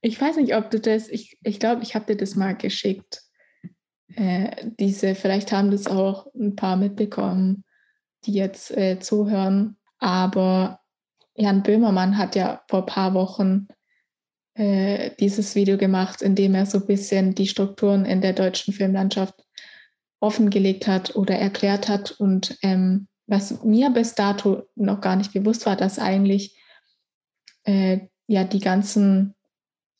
ich 0.00 0.18
weiß 0.18 0.36
nicht, 0.36 0.54
ob 0.54 0.70
du 0.70 0.80
das, 0.80 1.08
ich, 1.08 1.36
ich 1.42 1.60
glaube, 1.60 1.82
ich 1.82 1.94
habe 1.94 2.06
dir 2.06 2.16
das 2.16 2.36
mal 2.36 2.56
geschickt 2.56 3.25
äh, 4.16 4.70
diese, 4.80 5.14
vielleicht 5.14 5.52
haben 5.52 5.70
das 5.70 5.86
auch 5.86 6.26
ein 6.34 6.56
paar 6.56 6.76
mitbekommen, 6.76 7.64
die 8.24 8.32
jetzt 8.32 8.76
äh, 8.76 8.98
zuhören. 8.98 9.76
Aber 9.98 10.80
Jan 11.34 11.62
Böhmermann 11.62 12.16
hat 12.16 12.34
ja 12.34 12.62
vor 12.68 12.80
ein 12.80 12.86
paar 12.86 13.14
Wochen 13.14 13.68
äh, 14.54 15.10
dieses 15.20 15.54
Video 15.54 15.76
gemacht, 15.76 16.22
in 16.22 16.34
dem 16.34 16.54
er 16.54 16.64
so 16.64 16.78
ein 16.78 16.86
bisschen 16.86 17.34
die 17.34 17.46
Strukturen 17.46 18.06
in 18.06 18.22
der 18.22 18.32
deutschen 18.32 18.72
Filmlandschaft 18.72 19.34
offengelegt 20.20 20.86
hat 20.86 21.14
oder 21.14 21.36
erklärt 21.36 21.88
hat. 21.88 22.12
Und 22.12 22.56
ähm, 22.62 23.08
was 23.26 23.62
mir 23.62 23.90
bis 23.90 24.14
dato 24.14 24.62
noch 24.74 25.02
gar 25.02 25.16
nicht 25.16 25.34
bewusst 25.34 25.66
war, 25.66 25.76
dass 25.76 25.98
eigentlich 25.98 26.58
äh, 27.64 28.00
ja 28.26 28.44
die 28.44 28.60
ganzen 28.60 29.35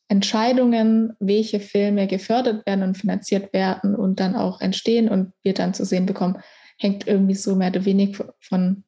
Entscheidungen, 0.09 1.13
welche 1.19 1.59
Filme 1.59 2.07
gefördert 2.07 2.65
werden 2.65 2.83
und 2.83 2.97
finanziert 2.97 3.53
werden 3.53 3.95
und 3.95 4.19
dann 4.19 4.35
auch 4.35 4.61
entstehen 4.61 5.09
und 5.09 5.33
wir 5.43 5.53
dann 5.53 5.73
zu 5.73 5.85
sehen 5.85 6.05
bekommen, 6.05 6.41
hängt 6.77 7.07
irgendwie 7.07 7.35
so 7.35 7.55
mehr 7.55 7.69
oder 7.69 7.85
weniger 7.85 8.33
von 8.39 8.83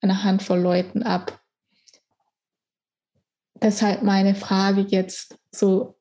einer 0.00 0.22
Handvoll 0.22 0.60
Leuten 0.60 1.02
ab. 1.02 1.40
Deshalb 3.60 4.02
meine 4.02 4.34
Frage 4.34 4.82
jetzt, 4.82 5.38
so 5.50 5.98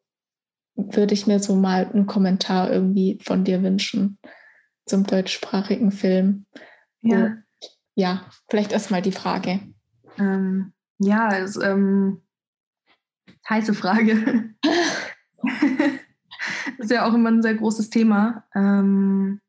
würde 0.76 1.14
ich 1.14 1.28
mir 1.28 1.40
so 1.40 1.56
mal 1.56 1.86
einen 1.86 2.08
Kommentar 2.08 2.72
irgendwie 2.72 3.20
von 3.22 3.44
dir 3.44 3.62
wünschen 3.62 4.20
zum 4.86 5.06
deutschsprachigen 5.06 5.92
Film. 5.92 6.46
Ja. 7.02 7.38
Ja, 7.96 8.26
vielleicht 8.50 8.72
erstmal 8.72 9.02
die 9.02 9.12
Frage. 9.12 9.60
Ähm, 10.18 10.74
ja, 10.98 11.38
es, 11.38 11.58
ähm, 11.58 12.22
heiße 13.50 13.74
Frage. 13.74 14.54
das 14.62 14.80
ist 16.80 16.92
ja 16.92 17.08
auch 17.08 17.14
immer 17.14 17.30
ein 17.30 17.42
sehr 17.42 17.56
großes 17.56 17.90
Thema. 17.90 18.44
Ähm, 18.56 19.42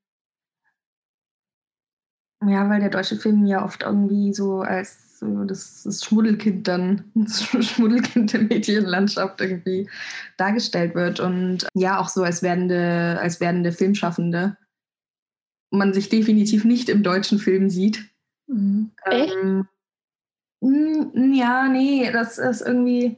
ja, 2.44 2.68
weil 2.68 2.80
der 2.80 2.90
deutsche 2.90 3.16
Film 3.16 3.46
ja 3.46 3.64
oft 3.64 3.82
irgendwie 3.82 4.32
so 4.32 4.60
als 4.60 5.20
so 5.20 5.44
das, 5.44 5.84
das 5.84 6.04
Schmuddelkind 6.04 6.66
dann, 6.66 7.10
das 7.14 7.44
Schmuddelkind 7.44 8.32
der 8.32 8.42
Medienlandschaft 8.42 9.40
irgendwie 9.40 9.88
dargestellt 10.36 10.94
wird 10.94 11.20
und 11.20 11.66
ja 11.74 11.98
auch 11.98 12.08
so 12.08 12.24
als 12.24 12.42
werdende, 12.42 13.18
als 13.20 13.40
werdende 13.40 13.72
Filmschaffende 13.72 14.56
man 15.70 15.94
sich 15.94 16.08
definitiv 16.08 16.64
nicht 16.64 16.88
im 16.88 17.02
deutschen 17.02 17.38
Film 17.38 17.70
sieht. 17.70 18.04
Mhm. 18.46 18.90
Ähm, 19.10 19.66
ja, 21.34 21.68
nee, 21.68 22.10
das 22.12 22.38
ist 22.38 22.60
irgendwie, 22.60 23.16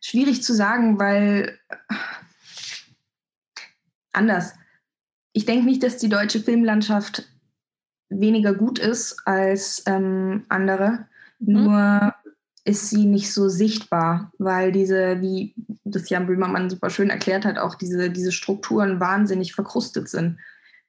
schwierig 0.00 0.42
zu 0.42 0.54
sagen, 0.54 0.98
weil 0.98 1.58
anders. 4.12 4.54
Ich 5.32 5.44
denke 5.44 5.64
nicht, 5.64 5.82
dass 5.82 5.98
die 5.98 6.08
deutsche 6.08 6.40
Filmlandschaft 6.40 7.28
weniger 8.08 8.54
gut 8.54 8.78
ist 8.78 9.22
als 9.24 9.82
ähm, 9.86 10.44
andere. 10.48 11.06
Mhm. 11.38 11.52
Nur 11.52 12.14
ist 12.64 12.90
sie 12.90 13.06
nicht 13.06 13.32
so 13.32 13.48
sichtbar, 13.48 14.32
weil 14.38 14.72
diese, 14.72 15.20
wie 15.20 15.54
das 15.84 16.10
Jan 16.10 16.26
Böhmermann 16.26 16.68
super 16.68 16.90
schön 16.90 17.08
erklärt 17.08 17.44
hat, 17.44 17.58
auch 17.58 17.74
diese, 17.74 18.10
diese 18.10 18.32
Strukturen 18.32 19.00
wahnsinnig 19.00 19.54
verkrustet 19.54 20.08
sind. 20.08 20.38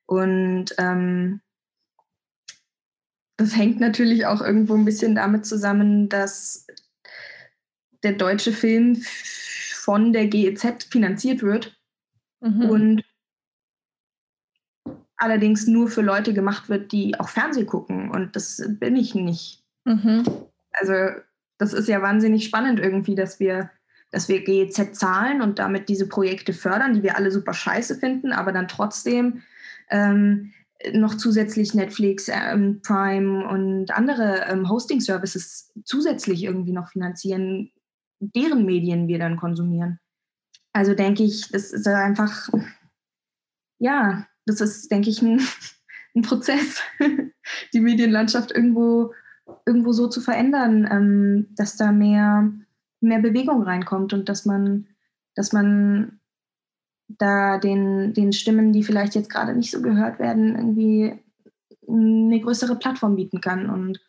Und 0.06 0.75
ähm, 0.77 1.41
das 3.38 3.56
hängt 3.56 3.80
natürlich 3.80 4.25
auch 4.25 4.41
irgendwo 4.41 4.75
ein 4.75 4.86
bisschen 4.86 5.15
damit 5.15 5.46
zusammen, 5.46 6.10
dass 6.10 6.68
der 8.03 8.13
deutsche 8.13 8.51
Film 8.51 8.96
von 9.74 10.13
der 10.13 10.27
GEZ 10.27 10.86
finanziert 10.89 11.41
wird 11.41 11.77
mhm. 12.39 12.70
und 12.70 13.03
allerdings 15.17 15.67
nur 15.67 15.88
für 15.88 16.01
Leute 16.01 16.34
gemacht 16.34 16.67
wird, 16.70 16.91
die 16.91 17.20
auch 17.20 17.29
Fernsehen 17.29 17.67
gucken. 17.67 18.10
Und 18.10 18.36
das 18.36 18.62
bin 18.79 18.96
ich 18.96 19.13
nicht. 19.13 19.63
Mhm. 19.86 20.24
Also 20.72 20.93
das 21.58 21.74
ist 21.74 21.88
ja 21.88 22.01
wahnsinnig 22.01 22.46
spannend 22.46 22.79
irgendwie, 22.79 23.13
dass 23.13 23.39
wir, 23.39 23.70
dass 24.10 24.29
wir 24.29 24.43
GEZ 24.43 24.93
zahlen 24.93 25.41
und 25.41 25.60
damit 25.60 25.89
diese 25.89 26.08
Projekte 26.08 26.53
fördern, 26.53 26.93
die 26.93 27.03
wir 27.03 27.15
alle 27.15 27.31
super 27.31 27.53
scheiße 27.53 27.96
finden, 27.96 28.31
aber 28.31 28.51
dann 28.51 28.67
trotzdem 28.67 29.43
ähm, 29.91 30.53
noch 30.93 31.15
zusätzlich 31.15 31.75
Netflix, 31.75 32.27
ähm, 32.27 32.81
Prime 32.81 33.48
und 33.48 33.91
andere 33.91 34.46
ähm, 34.50 34.70
Hosting-Services 34.70 35.72
zusätzlich 35.84 36.43
irgendwie 36.43 36.72
noch 36.72 36.89
finanzieren, 36.89 37.72
deren 38.21 38.65
Medien 38.65 39.07
wir 39.07 39.19
dann 39.19 39.37
konsumieren. 39.37 39.99
Also 40.73 40.93
denke 40.93 41.23
ich, 41.23 41.49
das 41.49 41.71
ist 41.71 41.87
einfach, 41.87 42.49
ja, 43.79 44.27
das 44.45 44.61
ist, 44.61 44.91
denke 44.91 45.09
ich, 45.09 45.21
ein, 45.21 45.41
ein 46.15 46.21
Prozess, 46.21 46.81
die 47.73 47.81
Medienlandschaft 47.81 48.51
irgendwo, 48.51 49.13
irgendwo 49.65 49.91
so 49.91 50.07
zu 50.07 50.21
verändern, 50.21 50.87
ähm, 50.89 51.47
dass 51.55 51.75
da 51.75 51.91
mehr, 51.91 52.49
mehr 53.01 53.19
Bewegung 53.19 53.63
reinkommt 53.63 54.13
und 54.13 54.29
dass 54.29 54.45
man, 54.45 54.87
dass 55.35 55.51
man 55.51 56.19
da 57.07 57.57
den, 57.57 58.13
den 58.13 58.31
Stimmen, 58.31 58.71
die 58.71 58.83
vielleicht 58.83 59.15
jetzt 59.15 59.29
gerade 59.29 59.53
nicht 59.53 59.71
so 59.71 59.81
gehört 59.81 60.19
werden, 60.19 60.55
irgendwie 60.55 61.19
eine 61.87 62.39
größere 62.39 62.77
Plattform 62.77 63.15
bieten 63.15 63.41
kann. 63.41 63.69
Und 63.69 63.99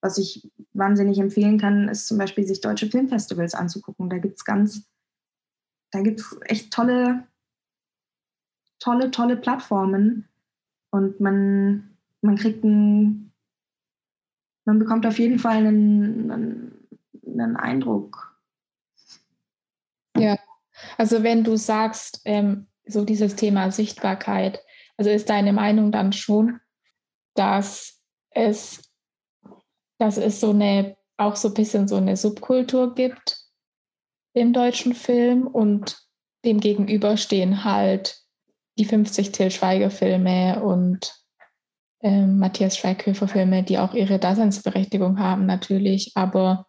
was 0.00 0.18
ich 0.18 0.50
wahnsinnig 0.72 1.18
empfehlen 1.18 1.58
kann, 1.58 1.88
ist 1.88 2.06
zum 2.06 2.18
Beispiel 2.18 2.46
sich 2.46 2.60
deutsche 2.60 2.86
Filmfestivals 2.86 3.54
anzugucken. 3.54 4.08
Da 4.08 4.18
gibt 4.18 4.38
es 4.38 4.44
ganz, 4.44 4.88
da 5.90 6.00
gibt 6.00 6.20
es 6.20 6.38
echt 6.46 6.72
tolle, 6.72 7.26
tolle, 8.78 9.10
tolle 9.10 9.36
Plattformen. 9.36 10.28
Und 10.90 11.20
man, 11.20 11.96
man 12.22 12.36
kriegt 12.36 12.64
einen, 12.64 13.32
man 14.64 14.78
bekommt 14.78 15.06
auf 15.06 15.18
jeden 15.18 15.38
Fall 15.38 15.58
einen, 15.58 16.30
einen, 16.30 16.88
einen 17.26 17.56
Eindruck. 17.56 18.38
Ja, 20.16 20.38
also 20.96 21.22
wenn 21.22 21.44
du 21.44 21.56
sagst, 21.56 22.22
ähm, 22.24 22.66
so 22.86 23.04
dieses 23.04 23.36
Thema 23.36 23.70
Sichtbarkeit, 23.70 24.60
also 24.96 25.10
ist 25.10 25.30
deine 25.30 25.52
Meinung 25.52 25.92
dann 25.92 26.12
schon, 26.12 26.60
dass 27.34 28.02
es, 28.30 28.89
dass 30.00 30.16
es 30.16 30.40
so 30.40 30.50
eine, 30.50 30.96
auch 31.18 31.36
so 31.36 31.48
ein 31.48 31.54
bisschen 31.54 31.86
so 31.86 31.96
eine 31.96 32.16
Subkultur 32.16 32.94
gibt 32.94 33.38
im 34.32 34.52
deutschen 34.52 34.94
Film 34.94 35.46
und 35.46 35.98
dem 36.44 36.58
gegenüber 36.58 37.18
stehen 37.18 37.64
halt 37.64 38.18
die 38.78 38.86
50 38.86 39.30
Till 39.30 39.50
Schweiger 39.50 39.90
Filme 39.90 40.62
und 40.62 41.14
äh, 42.02 42.24
Matthias 42.24 42.78
Schweighöfer 42.78 43.28
Filme, 43.28 43.62
die 43.62 43.78
auch 43.78 43.92
ihre 43.92 44.18
Daseinsberechtigung 44.18 45.18
haben 45.18 45.44
natürlich, 45.44 46.12
aber 46.14 46.66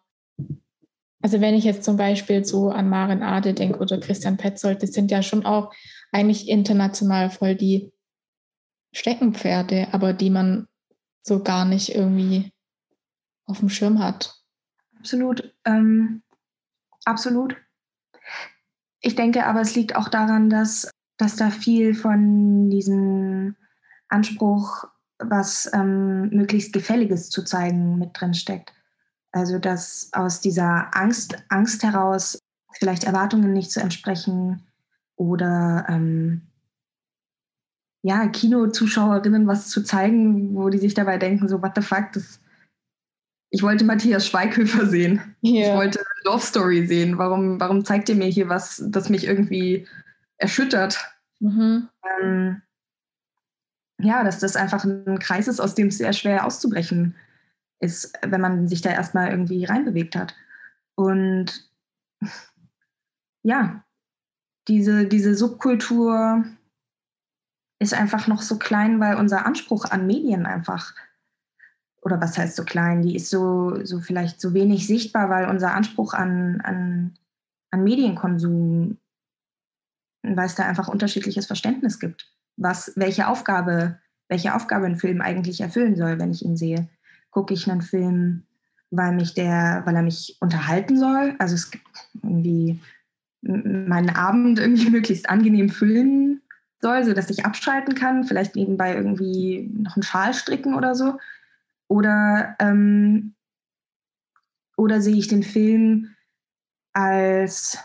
also 1.22 1.40
wenn 1.40 1.54
ich 1.54 1.64
jetzt 1.64 1.84
zum 1.84 1.96
Beispiel 1.96 2.44
so 2.44 2.68
an 2.68 2.88
Maren 2.88 3.22
Ade 3.22 3.54
denke 3.54 3.78
oder 3.78 3.98
Christian 3.98 4.36
Petzold, 4.36 4.82
das 4.82 4.90
sind 4.90 5.10
ja 5.10 5.22
schon 5.22 5.46
auch 5.46 5.72
eigentlich 6.10 6.48
international 6.48 7.30
voll 7.30 7.54
die 7.54 7.92
Steckenpferde, 8.92 9.88
aber 9.92 10.12
die 10.12 10.30
man 10.30 10.66
so 11.22 11.42
gar 11.42 11.64
nicht 11.64 11.94
irgendwie 11.94 12.51
auf 13.46 13.60
dem 13.60 13.68
Schirm 13.68 13.98
hat. 13.98 14.34
Absolut. 14.98 15.54
Ähm, 15.64 16.22
absolut. 17.04 17.56
Ich 19.00 19.16
denke 19.16 19.46
aber, 19.46 19.60
es 19.60 19.74
liegt 19.74 19.96
auch 19.96 20.08
daran, 20.08 20.48
dass, 20.48 20.90
dass 21.16 21.36
da 21.36 21.50
viel 21.50 21.94
von 21.94 22.70
diesem 22.70 23.56
Anspruch, 24.08 24.84
was 25.18 25.70
ähm, 25.72 26.28
möglichst 26.30 26.72
Gefälliges 26.72 27.30
zu 27.30 27.42
zeigen, 27.44 27.98
mit 27.98 28.10
drin 28.14 28.34
steckt. 28.34 28.72
Also 29.32 29.58
dass 29.58 30.10
aus 30.12 30.40
dieser 30.40 30.94
Angst, 30.94 31.42
Angst 31.48 31.82
heraus 31.82 32.38
vielleicht 32.72 33.04
Erwartungen 33.04 33.52
nicht 33.52 33.70
zu 33.70 33.80
entsprechen 33.80 34.62
oder 35.16 35.86
ähm, 35.88 36.42
ja, 38.02 38.26
Kinozuschauerinnen 38.28 39.46
was 39.46 39.68
zu 39.68 39.82
zeigen, 39.82 40.54
wo 40.54 40.68
die 40.68 40.78
sich 40.78 40.94
dabei 40.94 41.18
denken, 41.18 41.48
so, 41.48 41.62
what 41.62 41.72
the 41.76 41.82
fuck, 41.82 42.12
das, 42.12 42.40
ich 43.54 43.62
wollte 43.62 43.84
Matthias 43.84 44.26
Schweighöfer 44.26 44.86
sehen. 44.86 45.36
Yeah. 45.44 45.68
Ich 45.68 45.76
wollte 45.76 46.02
Love 46.24 46.44
Story 46.44 46.86
sehen. 46.86 47.18
Warum, 47.18 47.60
warum 47.60 47.84
zeigt 47.84 48.08
ihr 48.08 48.14
mir 48.14 48.28
hier 48.28 48.48
was, 48.48 48.82
das 48.86 49.10
mich 49.10 49.26
irgendwie 49.26 49.86
erschüttert? 50.38 50.98
Mhm. 51.38 51.88
Ähm, 52.20 52.62
ja, 54.00 54.24
dass 54.24 54.38
das 54.38 54.56
einfach 54.56 54.84
ein 54.84 55.18
Kreis 55.18 55.48
ist, 55.48 55.60
aus 55.60 55.74
dem 55.74 55.88
es 55.88 55.98
sehr 55.98 56.14
schwer 56.14 56.46
auszubrechen 56.46 57.14
ist, 57.78 58.18
wenn 58.26 58.40
man 58.40 58.68
sich 58.68 58.80
da 58.80 58.90
erstmal 58.90 59.30
irgendwie 59.30 59.66
reinbewegt 59.66 60.16
hat. 60.16 60.34
Und 60.94 61.70
ja, 63.42 63.84
diese, 64.66 65.06
diese 65.06 65.34
Subkultur 65.34 66.44
ist 67.80 67.92
einfach 67.92 68.28
noch 68.28 68.40
so 68.40 68.58
klein, 68.58 68.98
weil 68.98 69.16
unser 69.16 69.44
Anspruch 69.44 69.84
an 69.84 70.06
Medien 70.06 70.46
einfach, 70.46 70.94
oder 72.02 72.20
was 72.20 72.36
heißt 72.36 72.56
so 72.56 72.64
klein, 72.64 73.02
die 73.02 73.14
ist 73.14 73.30
so, 73.30 73.84
so 73.84 74.00
vielleicht 74.00 74.40
so 74.40 74.54
wenig 74.54 74.86
sichtbar, 74.86 75.30
weil 75.30 75.48
unser 75.48 75.72
Anspruch 75.72 76.14
an, 76.14 76.60
an, 76.62 77.14
an 77.70 77.84
Medienkonsum, 77.84 78.98
weil 80.22 80.46
es 80.46 80.56
da 80.56 80.66
einfach 80.66 80.88
unterschiedliches 80.88 81.46
Verständnis 81.46 82.00
gibt, 82.00 82.28
was, 82.56 82.92
welche 82.96 83.28
Aufgabe, 83.28 83.98
welche 84.28 84.54
Aufgabe 84.54 84.86
ein 84.86 84.96
Film 84.96 85.20
eigentlich 85.20 85.60
erfüllen 85.60 85.96
soll, 85.96 86.18
wenn 86.18 86.32
ich 86.32 86.44
ihn 86.44 86.56
sehe. 86.56 86.88
Gucke 87.30 87.54
ich 87.54 87.70
einen 87.70 87.82
Film, 87.82 88.42
weil 88.90 89.14
mich 89.14 89.34
der, 89.34 89.82
weil 89.84 89.94
er 89.94 90.02
mich 90.02 90.36
unterhalten 90.40 90.98
soll? 90.98 91.36
Also 91.38 91.54
es 91.54 91.70
gibt 91.70 91.86
irgendwie 92.14 92.80
meinen 93.42 94.10
Abend 94.10 94.58
irgendwie 94.58 94.90
möglichst 94.90 95.30
angenehm 95.30 95.68
füllen 95.68 96.42
soll, 96.80 97.04
sodass 97.04 97.30
ich 97.30 97.46
abschalten 97.46 97.94
kann, 97.94 98.24
vielleicht 98.24 98.56
nebenbei 98.56 98.94
irgendwie 98.94 99.70
noch 99.72 99.96
einen 99.96 100.02
Schal 100.02 100.34
stricken 100.34 100.74
oder 100.74 100.96
so. 100.96 101.18
Oder, 101.92 102.56
ähm, 102.58 103.34
oder 104.78 105.02
sehe 105.02 105.16
ich 105.16 105.28
den 105.28 105.42
Film 105.42 106.16
als, 106.94 107.76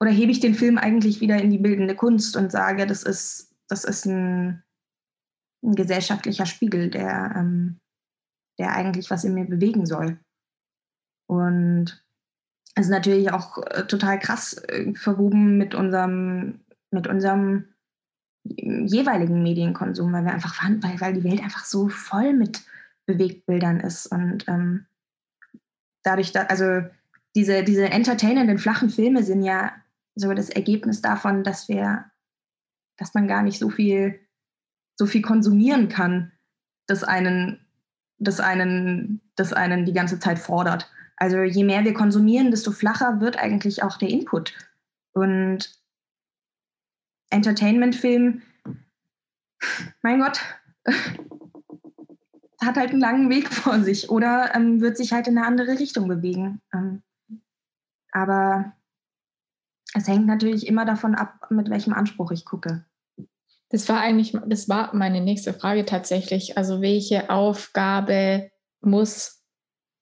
oder 0.00 0.10
hebe 0.10 0.32
ich 0.32 0.40
den 0.40 0.54
Film 0.54 0.78
eigentlich 0.78 1.20
wieder 1.20 1.36
in 1.42 1.50
die 1.50 1.58
bildende 1.58 1.94
Kunst 1.94 2.34
und 2.38 2.50
sage, 2.50 2.86
das 2.86 3.02
ist, 3.02 3.54
das 3.68 3.84
ist 3.84 4.06
ein, 4.06 4.62
ein 5.62 5.74
gesellschaftlicher 5.74 6.46
Spiegel, 6.46 6.88
der, 6.88 7.34
ähm, 7.36 7.78
der 8.58 8.72
eigentlich 8.72 9.10
was 9.10 9.24
in 9.24 9.34
mir 9.34 9.44
bewegen 9.44 9.84
soll. 9.84 10.18
Und 11.26 12.02
es 12.74 12.86
ist 12.86 12.90
natürlich 12.90 13.32
auch 13.32 13.58
äh, 13.66 13.86
total 13.86 14.18
krass 14.18 14.54
äh, 14.68 14.94
verwoben 14.94 15.58
mit 15.58 15.74
unserem, 15.74 16.60
mit 16.90 17.06
unserem 17.06 17.66
jeweiligen 18.44 19.42
Medienkonsum, 19.42 20.10
weil 20.14 20.24
wir 20.24 20.32
einfach 20.32 20.58
weil, 20.62 21.00
weil 21.02 21.12
die 21.12 21.24
Welt 21.24 21.42
einfach 21.42 21.66
so 21.66 21.90
voll 21.90 22.32
mit 22.32 22.64
Bewegtbildern 23.06 23.80
ist. 23.80 24.06
Und 24.06 24.46
ähm, 24.48 24.86
dadurch, 26.02 26.32
da, 26.32 26.42
also 26.42 26.82
diese, 27.34 27.64
diese 27.64 27.90
entertainenden, 27.90 28.58
flachen 28.58 28.90
Filme 28.90 29.22
sind 29.22 29.42
ja 29.42 29.72
so 30.14 30.32
das 30.32 30.50
Ergebnis 30.50 31.02
davon, 31.02 31.44
dass 31.44 31.68
wir, 31.68 32.06
dass 32.96 33.14
man 33.14 33.28
gar 33.28 33.42
nicht 33.42 33.58
so 33.58 33.70
viel, 33.70 34.18
so 34.96 35.06
viel 35.06 35.22
konsumieren 35.22 35.88
kann, 35.88 36.32
das 36.86 37.04
einen, 37.04 37.66
das 38.18 38.40
einen, 38.40 39.20
das 39.34 39.52
einen 39.52 39.84
die 39.84 39.92
ganze 39.92 40.18
Zeit 40.18 40.38
fordert. 40.38 40.90
Also 41.16 41.42
je 41.42 41.64
mehr 41.64 41.84
wir 41.84 41.94
konsumieren, 41.94 42.50
desto 42.50 42.72
flacher 42.72 43.20
wird 43.20 43.38
eigentlich 43.38 43.82
auch 43.82 43.96
der 43.96 44.08
Input. 44.08 44.54
Und 45.12 45.78
Entertainment-Film, 47.30 48.42
mein 50.02 50.20
Gott, 50.20 50.40
hat 52.60 52.76
halt 52.76 52.90
einen 52.90 53.00
langen 53.00 53.30
Weg 53.30 53.48
vor 53.52 53.80
sich 53.80 54.08
oder 54.08 54.54
ähm, 54.54 54.80
wird 54.80 54.96
sich 54.96 55.12
halt 55.12 55.28
in 55.28 55.38
eine 55.38 55.46
andere 55.46 55.78
Richtung 55.78 56.08
bewegen. 56.08 56.60
Ähm, 56.72 57.02
aber 58.12 58.72
es 59.94 60.08
hängt 60.08 60.26
natürlich 60.26 60.66
immer 60.66 60.84
davon 60.84 61.14
ab, 61.14 61.50
mit 61.50 61.70
welchem 61.70 61.92
Anspruch 61.92 62.30
ich 62.30 62.44
gucke. 62.44 62.84
Das 63.70 63.88
war 63.88 64.00
eigentlich, 64.00 64.36
das 64.46 64.68
war 64.68 64.94
meine 64.94 65.20
nächste 65.20 65.52
Frage 65.52 65.84
tatsächlich. 65.84 66.56
Also 66.56 66.80
welche 66.80 67.30
Aufgabe 67.30 68.50
muss, 68.80 69.44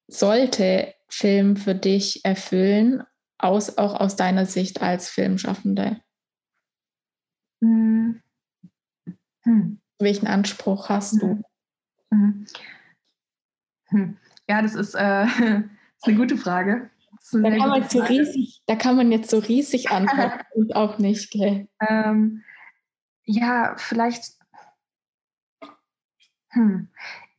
sollte 0.06 0.94
Film 1.08 1.56
für 1.56 1.74
dich 1.74 2.24
erfüllen, 2.24 3.02
aus, 3.38 3.78
auch 3.78 3.98
aus 4.00 4.16
deiner 4.16 4.46
Sicht 4.46 4.82
als 4.82 5.08
Filmschaffende? 5.08 6.00
Hm. 7.62 8.22
Hm. 9.42 9.80
Welchen 9.98 10.26
Anspruch 10.26 10.88
hast 10.88 11.22
du? 11.22 11.42
Hm. 12.14 12.46
hm. 13.88 14.16
Ja, 14.48 14.62
das 14.62 14.74
ist, 14.74 14.94
äh, 14.94 15.26
das 15.26 15.38
ist 15.38 16.06
eine 16.06 16.16
gute 16.16 16.36
Frage. 16.36 16.90
Da, 17.32 17.50
kann 17.50 17.70
man 17.70 17.88
so 17.88 18.00
riesig, 18.02 18.62
da 18.66 18.76
kann 18.76 18.96
man 18.96 19.10
jetzt 19.10 19.30
so 19.30 19.38
riesig 19.38 19.90
antworten 19.90 20.44
und 20.54 20.76
auch 20.76 20.98
nicht, 20.98 21.30
gell? 21.30 21.68
Ähm, 21.80 22.42
ja, 23.24 23.74
vielleicht. 23.78 24.34
Hm. 26.50 26.88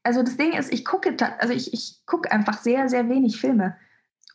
Also 0.04 0.24
das 0.24 0.38
Ding 0.38 0.54
ist, 0.54 0.74
ich 0.74 0.86
gucke, 0.86 1.16
also 1.40 1.54
ich, 1.54 1.74
ich 1.74 2.02
gucke 2.06 2.32
einfach 2.32 2.60
sehr, 2.60 2.90
sehr 2.90 3.10
wenig 3.10 3.40
Filme. 3.40 3.78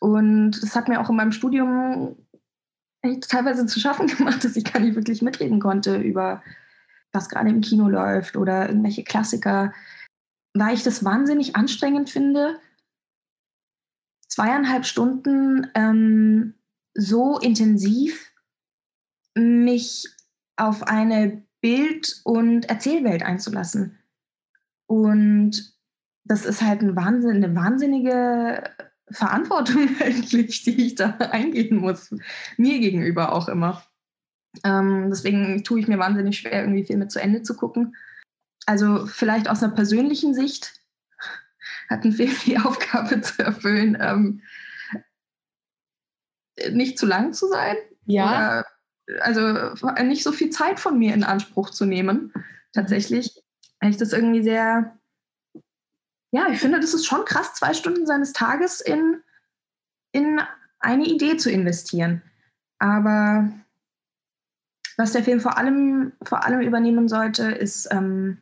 Und 0.01 0.63
das 0.63 0.75
hat 0.75 0.89
mir 0.89 1.01
auch 1.01 1.11
in 1.11 1.17
meinem 1.17 1.33
Studium 1.33 2.17
teilweise 3.29 3.67
zu 3.67 3.81
schaffen 3.81 4.07
gemacht, 4.17 4.45
dass 4.45 4.57
ich 4.57 4.65
gar 4.65 4.81
nicht 4.81 4.95
wirklich 4.95 5.23
mitreden 5.23 5.61
konnte 5.61 5.97
über 5.97 6.43
was 7.13 7.29
gerade 7.29 7.51
im 7.51 7.61
Kino 7.61 7.89
läuft 7.89 8.37
oder 8.37 8.69
irgendwelche 8.69 9.03
Klassiker, 9.03 9.73
weil 10.55 10.75
ich 10.75 10.83
das 10.83 11.05
wahnsinnig 11.05 11.57
anstrengend 11.57 12.11
finde, 12.11 12.59
zweieinhalb 14.29 14.87
Stunden 14.87 15.71
ähm, 15.75 16.55
so 16.95 17.39
intensiv 17.39 18.33
mich 19.35 20.09
auf 20.57 20.83
eine 20.83 21.43
Bild- 21.61 22.21
und 22.25 22.69
Erzählwelt 22.69 23.23
einzulassen. 23.23 23.99
Und 24.87 25.75
das 26.25 26.45
ist 26.45 26.63
halt 26.63 26.83
ein 26.83 26.97
Wahnsinn, 26.97 27.43
eine 27.43 27.55
wahnsinnige 27.55 28.65
Verantwortung 29.11 29.89
eigentlich, 30.01 30.63
die 30.63 30.87
ich 30.87 30.95
da 30.95 31.11
eingehen 31.11 31.77
muss, 31.77 32.15
mir 32.57 32.79
gegenüber 32.79 33.33
auch 33.33 33.49
immer. 33.49 33.83
Ähm, 34.65 35.07
deswegen 35.11 35.63
tue 35.65 35.81
ich 35.81 35.89
mir 35.89 35.99
wahnsinnig 35.99 36.39
schwer, 36.39 36.63
irgendwie 36.63 36.85
Filme 36.85 37.09
zu 37.09 37.21
Ende 37.21 37.43
zu 37.43 37.55
gucken. 37.57 37.95
Also 38.67 39.07
vielleicht 39.07 39.49
aus 39.49 39.63
einer 39.63 39.75
persönlichen 39.75 40.35
Sicht 40.35 40.81
hat 41.89 42.05
ein 42.05 42.13
Film 42.13 42.35
die 42.47 42.59
Aufgabe 42.65 43.21
zu 43.21 43.43
erfüllen, 43.43 43.99
ähm, 44.01 44.43
nicht 46.73 46.99
zu 46.99 47.07
lang 47.07 47.33
zu 47.33 47.49
sein. 47.49 47.77
Ja. 48.07 48.25
Oder, 48.27 48.67
also 49.21 49.75
nicht 50.03 50.23
so 50.23 50.33
viel 50.33 50.51
Zeit 50.51 50.79
von 50.79 50.99
mir 50.99 51.15
in 51.15 51.25
Anspruch 51.25 51.71
zu 51.71 51.85
nehmen. 51.85 52.33
Tatsächlich, 52.73 53.43
weil 53.81 53.91
ich 53.91 53.97
das 53.97 54.13
irgendwie 54.13 54.43
sehr, 54.43 54.97
ja, 56.33 56.49
ich 56.49 56.61
finde, 56.61 56.79
das 56.79 56.95
ist 56.95 57.07
schon 57.07 57.25
krass, 57.25 57.55
zwei 57.55 57.75
Stunden 57.75 58.07
seines 58.07 58.33
Tages 58.33 58.81
in, 58.81 59.23
in 60.13 60.41
eine 60.79 61.05
Idee 61.05 61.37
zu 61.37 61.51
investieren. 61.51 62.23
Aber 62.79 63.51
was 64.97 65.13
der 65.13 65.25
Film 65.25 65.41
vor 65.41 65.59
allem, 65.59 66.13
vor 66.23 66.45
allem 66.45 66.61
übernehmen 66.61 67.09
sollte, 67.09 67.51
ist 67.51 67.89
ähm, 67.91 68.41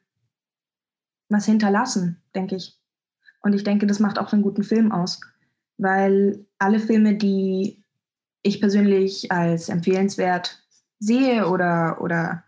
was 1.29 1.47
hinterlassen, 1.47 2.23
denke 2.35 2.57
ich. 2.57 2.79
Und 3.41 3.53
ich 3.53 3.65
denke, 3.65 3.87
das 3.87 4.01
macht 4.01 4.19
auch 4.19 4.33
einen 4.33 4.43
guten 4.43 4.63
Film 4.63 4.93
aus, 4.93 5.21
weil 5.77 6.47
alle 6.59 6.81
Filme, 6.81 7.15
die 7.15 7.85
ich 8.43 8.61
persönlich 8.61 9.31
als 9.31 9.69
empfehlenswert 9.69 10.63
sehe 10.99 11.49
oder, 11.49 12.01
oder 12.01 12.45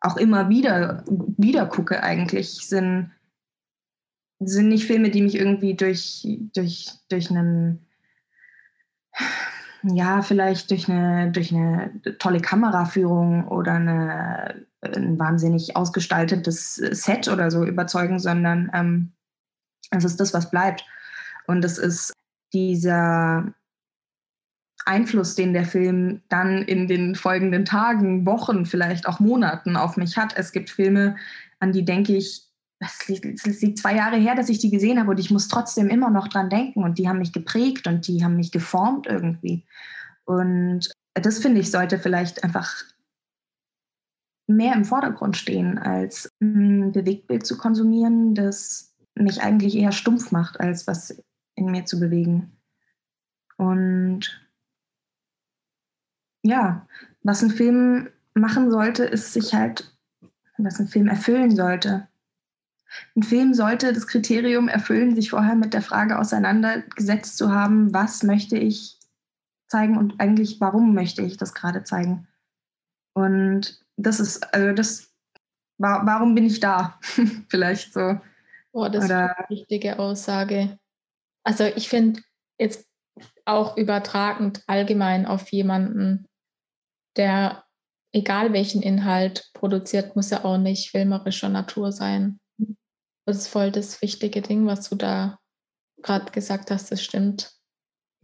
auch 0.00 0.16
immer 0.16 0.48
wieder, 0.48 1.04
wieder 1.06 1.66
gucke 1.66 2.02
eigentlich, 2.02 2.66
sind, 2.66 3.10
sind 4.40 4.68
nicht 4.68 4.86
Filme, 4.86 5.10
die 5.10 5.22
mich 5.22 5.36
irgendwie 5.36 5.74
durch, 5.74 6.26
durch, 6.54 6.90
durch 7.08 7.30
einen, 7.30 7.86
ja, 9.82 10.22
vielleicht 10.22 10.70
durch 10.70 10.88
eine, 10.88 11.30
durch 11.32 11.52
eine 11.52 12.00
tolle 12.18 12.40
Kameraführung 12.40 13.48
oder 13.48 13.74
eine, 13.74 14.66
ein 14.82 15.18
wahnsinnig 15.18 15.76
ausgestaltetes 15.76 16.74
Set 16.74 17.28
oder 17.28 17.50
so 17.50 17.64
überzeugen, 17.64 18.18
sondern 18.18 18.70
ähm, 18.74 19.12
es 19.90 20.04
ist 20.04 20.20
das, 20.20 20.34
was 20.34 20.50
bleibt. 20.50 20.84
Und 21.46 21.64
es 21.64 21.78
ist 21.78 22.12
dieser 22.52 23.52
Einfluss, 24.84 25.34
den 25.34 25.52
der 25.52 25.64
Film 25.64 26.22
dann 26.28 26.62
in 26.62 26.88
den 26.88 27.14
folgenden 27.14 27.64
Tagen, 27.64 28.26
Wochen, 28.26 28.66
vielleicht 28.66 29.06
auch 29.06 29.20
Monaten 29.20 29.76
auf 29.76 29.96
mich 29.96 30.16
hat. 30.16 30.36
Es 30.36 30.52
gibt 30.52 30.70
Filme, 30.70 31.16
an 31.60 31.72
die 31.72 31.84
denke 31.84 32.16
ich, 32.16 32.48
es 32.80 33.60
liegt 33.60 33.78
zwei 33.78 33.94
Jahre 33.94 34.16
her, 34.16 34.34
dass 34.34 34.48
ich 34.48 34.58
die 34.58 34.70
gesehen 34.70 34.98
habe 34.98 35.12
und 35.12 35.20
ich 35.20 35.30
muss 35.30 35.46
trotzdem 35.46 35.88
immer 35.88 36.10
noch 36.10 36.26
dran 36.26 36.50
denken 36.50 36.82
und 36.82 36.98
die 36.98 37.08
haben 37.08 37.20
mich 37.20 37.32
geprägt 37.32 37.86
und 37.86 38.08
die 38.08 38.24
haben 38.24 38.34
mich 38.34 38.50
geformt 38.50 39.06
irgendwie. 39.06 39.64
Und 40.24 40.90
das 41.14 41.38
finde 41.38 41.60
ich 41.60 41.70
sollte 41.70 41.98
vielleicht 42.00 42.42
einfach 42.42 42.74
mehr 44.56 44.74
im 44.74 44.84
Vordergrund 44.84 45.36
stehen, 45.36 45.78
als 45.78 46.28
ein 46.40 46.92
Bewegtbild 46.92 47.46
zu 47.46 47.56
konsumieren, 47.56 48.34
das 48.34 48.94
mich 49.14 49.42
eigentlich 49.42 49.76
eher 49.76 49.92
stumpf 49.92 50.30
macht, 50.32 50.60
als 50.60 50.86
was 50.86 51.22
in 51.54 51.66
mir 51.66 51.84
zu 51.84 52.00
bewegen. 52.00 52.52
Und 53.56 54.40
ja, 56.42 56.86
was 57.22 57.42
ein 57.42 57.50
Film 57.50 58.08
machen 58.34 58.70
sollte, 58.70 59.04
ist 59.04 59.32
sich 59.32 59.54
halt, 59.54 59.96
was 60.56 60.80
ein 60.80 60.88
Film 60.88 61.08
erfüllen 61.08 61.54
sollte. 61.54 62.08
Ein 63.16 63.22
Film 63.22 63.54
sollte 63.54 63.92
das 63.92 64.06
Kriterium 64.06 64.68
erfüllen, 64.68 65.14
sich 65.14 65.30
vorher 65.30 65.54
mit 65.54 65.74
der 65.74 65.82
Frage 65.82 66.18
auseinandergesetzt 66.18 67.36
zu 67.36 67.52
haben, 67.52 67.94
was 67.94 68.22
möchte 68.22 68.58
ich 68.58 68.98
zeigen 69.68 69.96
und 69.96 70.20
eigentlich 70.20 70.60
warum 70.60 70.94
möchte 70.94 71.22
ich 71.22 71.36
das 71.38 71.54
gerade 71.54 71.84
zeigen. 71.84 72.28
Und 73.14 73.81
das 73.96 74.20
ist, 74.20 74.42
also 74.54 74.72
das, 74.72 75.12
warum 75.78 76.34
bin 76.34 76.46
ich 76.46 76.60
da? 76.60 76.98
Vielleicht 77.48 77.92
so. 77.92 78.20
Oh, 78.72 78.88
das 78.88 79.04
Oder, 79.04 79.30
ist 79.30 79.36
eine 79.36 79.46
wichtige 79.48 79.98
Aussage. 79.98 80.78
Also 81.44 81.64
ich 81.64 81.88
finde 81.88 82.22
jetzt 82.58 82.86
auch 83.44 83.76
übertragend 83.76 84.62
allgemein 84.66 85.26
auf 85.26 85.50
jemanden, 85.52 86.26
der, 87.16 87.64
egal 88.12 88.52
welchen 88.52 88.82
Inhalt 88.82 89.50
produziert, 89.52 90.16
muss 90.16 90.30
ja 90.30 90.44
auch 90.44 90.58
nicht 90.58 90.90
filmerischer 90.90 91.48
Natur 91.48 91.92
sein. 91.92 92.40
Das 93.26 93.36
ist 93.36 93.48
voll 93.48 93.70
das 93.70 94.00
wichtige 94.02 94.42
Ding, 94.42 94.66
was 94.66 94.88
du 94.88 94.96
da 94.96 95.38
gerade 96.02 96.32
gesagt 96.32 96.70
hast, 96.70 96.90
das 96.90 97.02
stimmt. 97.02 97.52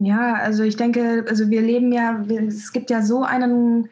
Ja, 0.01 0.35
also 0.35 0.63
ich 0.63 0.77
denke, 0.77 1.25
also 1.27 1.49
wir 1.49 1.61
leben 1.61 1.91
ja, 1.91 2.21
es 2.21 2.71
gibt 2.71 2.89
ja 2.89 3.01
so 3.01 3.23
einen, 3.23 3.89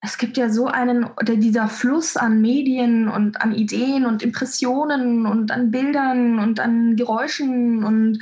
es 0.00 0.16
gibt 0.16 0.36
ja 0.36 0.48
so 0.48 0.66
einen, 0.66 1.10
dieser 1.22 1.68
Fluss 1.68 2.16
an 2.16 2.40
Medien 2.40 3.08
und 3.08 3.40
an 3.42 3.54
Ideen 3.54 4.06
und 4.06 4.22
Impressionen 4.22 5.26
und 5.26 5.50
an 5.50 5.70
Bildern 5.70 6.38
und 6.38 6.60
an 6.60 6.94
Geräuschen 6.96 7.82
und 7.82 8.18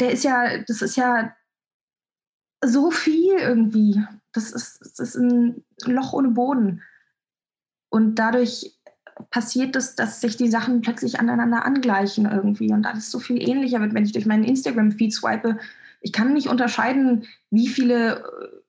der 0.00 0.10
ist 0.10 0.24
ja, 0.24 0.58
das 0.66 0.82
ist 0.82 0.96
ja 0.96 1.34
so 2.64 2.90
viel 2.90 3.34
irgendwie. 3.34 4.02
Das 4.32 4.50
ist, 4.50 4.80
das 4.80 4.98
ist 4.98 5.16
ein 5.16 5.64
Loch 5.84 6.12
ohne 6.12 6.28
Boden. 6.28 6.82
Und 7.88 8.16
dadurch 8.16 8.76
passiert 9.30 9.76
es, 9.76 9.94
dass 9.94 10.20
sich 10.20 10.36
die 10.36 10.50
Sachen 10.50 10.80
plötzlich 10.80 11.20
aneinander 11.20 11.64
angleichen 11.64 12.26
irgendwie 12.26 12.72
und 12.72 12.84
alles 12.84 13.10
so 13.10 13.18
viel 13.18 13.40
ähnlicher 13.40 13.80
wird, 13.80 13.94
wenn 13.94 14.04
ich 14.04 14.12
durch 14.12 14.26
meinen 14.26 14.44
Instagram-Feed 14.44 15.14
swipe. 15.14 15.58
Ich 16.00 16.12
kann 16.12 16.34
nicht 16.34 16.48
unterscheiden, 16.48 17.24
wie 17.50 17.68
viele 17.68 18.62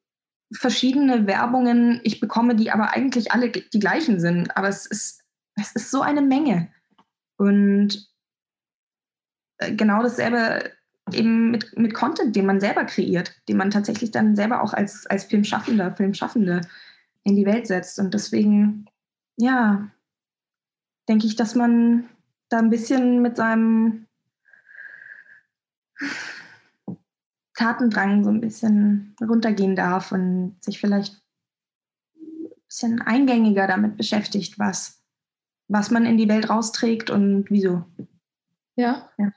verschiedene 0.52 1.28
Werbungen 1.28 2.00
ich 2.04 2.20
bekomme, 2.20 2.56
die 2.56 2.72
aber 2.72 2.92
eigentlich 2.92 3.32
alle 3.32 3.50
die 3.50 3.80
gleichen 3.80 4.20
sind. 4.20 4.56
Aber 4.56 4.70
es 4.70 4.86
ist, 4.86 5.24
es 5.56 5.74
ist 5.74 5.92
so 5.92 6.02
eine 6.02 6.22
Menge. 6.22 6.70
Und 7.38 8.08
äh, 9.58 9.74
genau 9.74 10.02
dasselbe 10.04 10.72
eben 11.14 11.52
mit, 11.52 11.78
mit 11.78 11.94
Content, 11.94 12.36
den 12.36 12.46
man 12.46 12.60
selber 12.60 12.86
kreiert, 12.86 13.34
den 13.48 13.58
man 13.58 13.72
tatsächlich 13.72 14.12
dann 14.12 14.36
selber 14.36 14.62
auch 14.62 14.74
als, 14.74 15.06
als 15.08 15.26
Filmschaffender, 15.26 15.96
Filmschaffende 15.96 16.62
in 17.24 17.36
die 17.36 17.46
Welt 17.46 17.68
setzt. 17.68 18.00
Und 18.00 18.14
deswegen, 18.14 18.88
ja, 19.38 19.90
denke 21.08 21.28
ich, 21.28 21.36
dass 21.36 21.56
man 21.56 22.10
da 22.50 22.58
ein 22.58 22.70
bisschen 22.70 23.22
mit 23.22 23.38
seinem 23.38 24.08
Tatendrang 27.58 28.24
so 28.24 28.30
ein 28.30 28.40
bisschen 28.40 29.16
runtergehen 29.20 29.76
darf 29.76 30.12
und 30.12 30.58
sich 30.62 30.80
vielleicht 30.80 31.16
ein 32.16 32.50
bisschen 32.68 33.02
eingängiger 33.02 33.68
damit 33.68 33.98
beschäftigt, 33.98 34.60
was, 34.60 35.04
was 35.68 35.90
man 35.92 36.06
in 36.06 36.18
die 36.18 36.30
Welt 36.30 36.50
rausträgt 36.50 37.10
und 37.10 37.48
wieso. 37.50 37.84
Ja. 38.76 39.10
ja. 39.18 39.32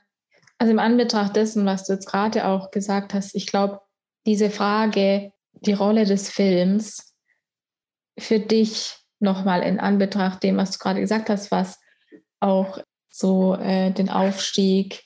Also 0.59 0.71
im 0.71 0.79
Anbetracht 0.79 1.35
dessen, 1.35 1.65
was 1.65 1.85
du 1.85 1.93
jetzt 1.93 2.05
gerade 2.05 2.45
auch 2.45 2.69
gesagt 2.69 3.15
hast, 3.15 3.33
ich 3.33 3.47
glaube, 3.47 3.81
diese 4.27 4.51
Frage, 4.51 5.33
die 5.53 5.73
Rolle 5.73 6.05
des 6.05 6.29
Films 6.29 7.15
für 8.19 8.39
dich 8.39 8.97
nochmal 9.19 9.63
in 9.63 9.79
Anbetracht 9.79 10.43
dem, 10.43 10.57
was 10.57 10.71
du 10.71 10.77
gerade 10.77 10.99
gesagt 10.99 11.31
hast, 11.31 11.49
was 11.49 11.79
auch 12.39 12.77
so 13.09 13.55
äh, 13.55 13.91
den 13.91 14.09
Aufstieg 14.09 15.03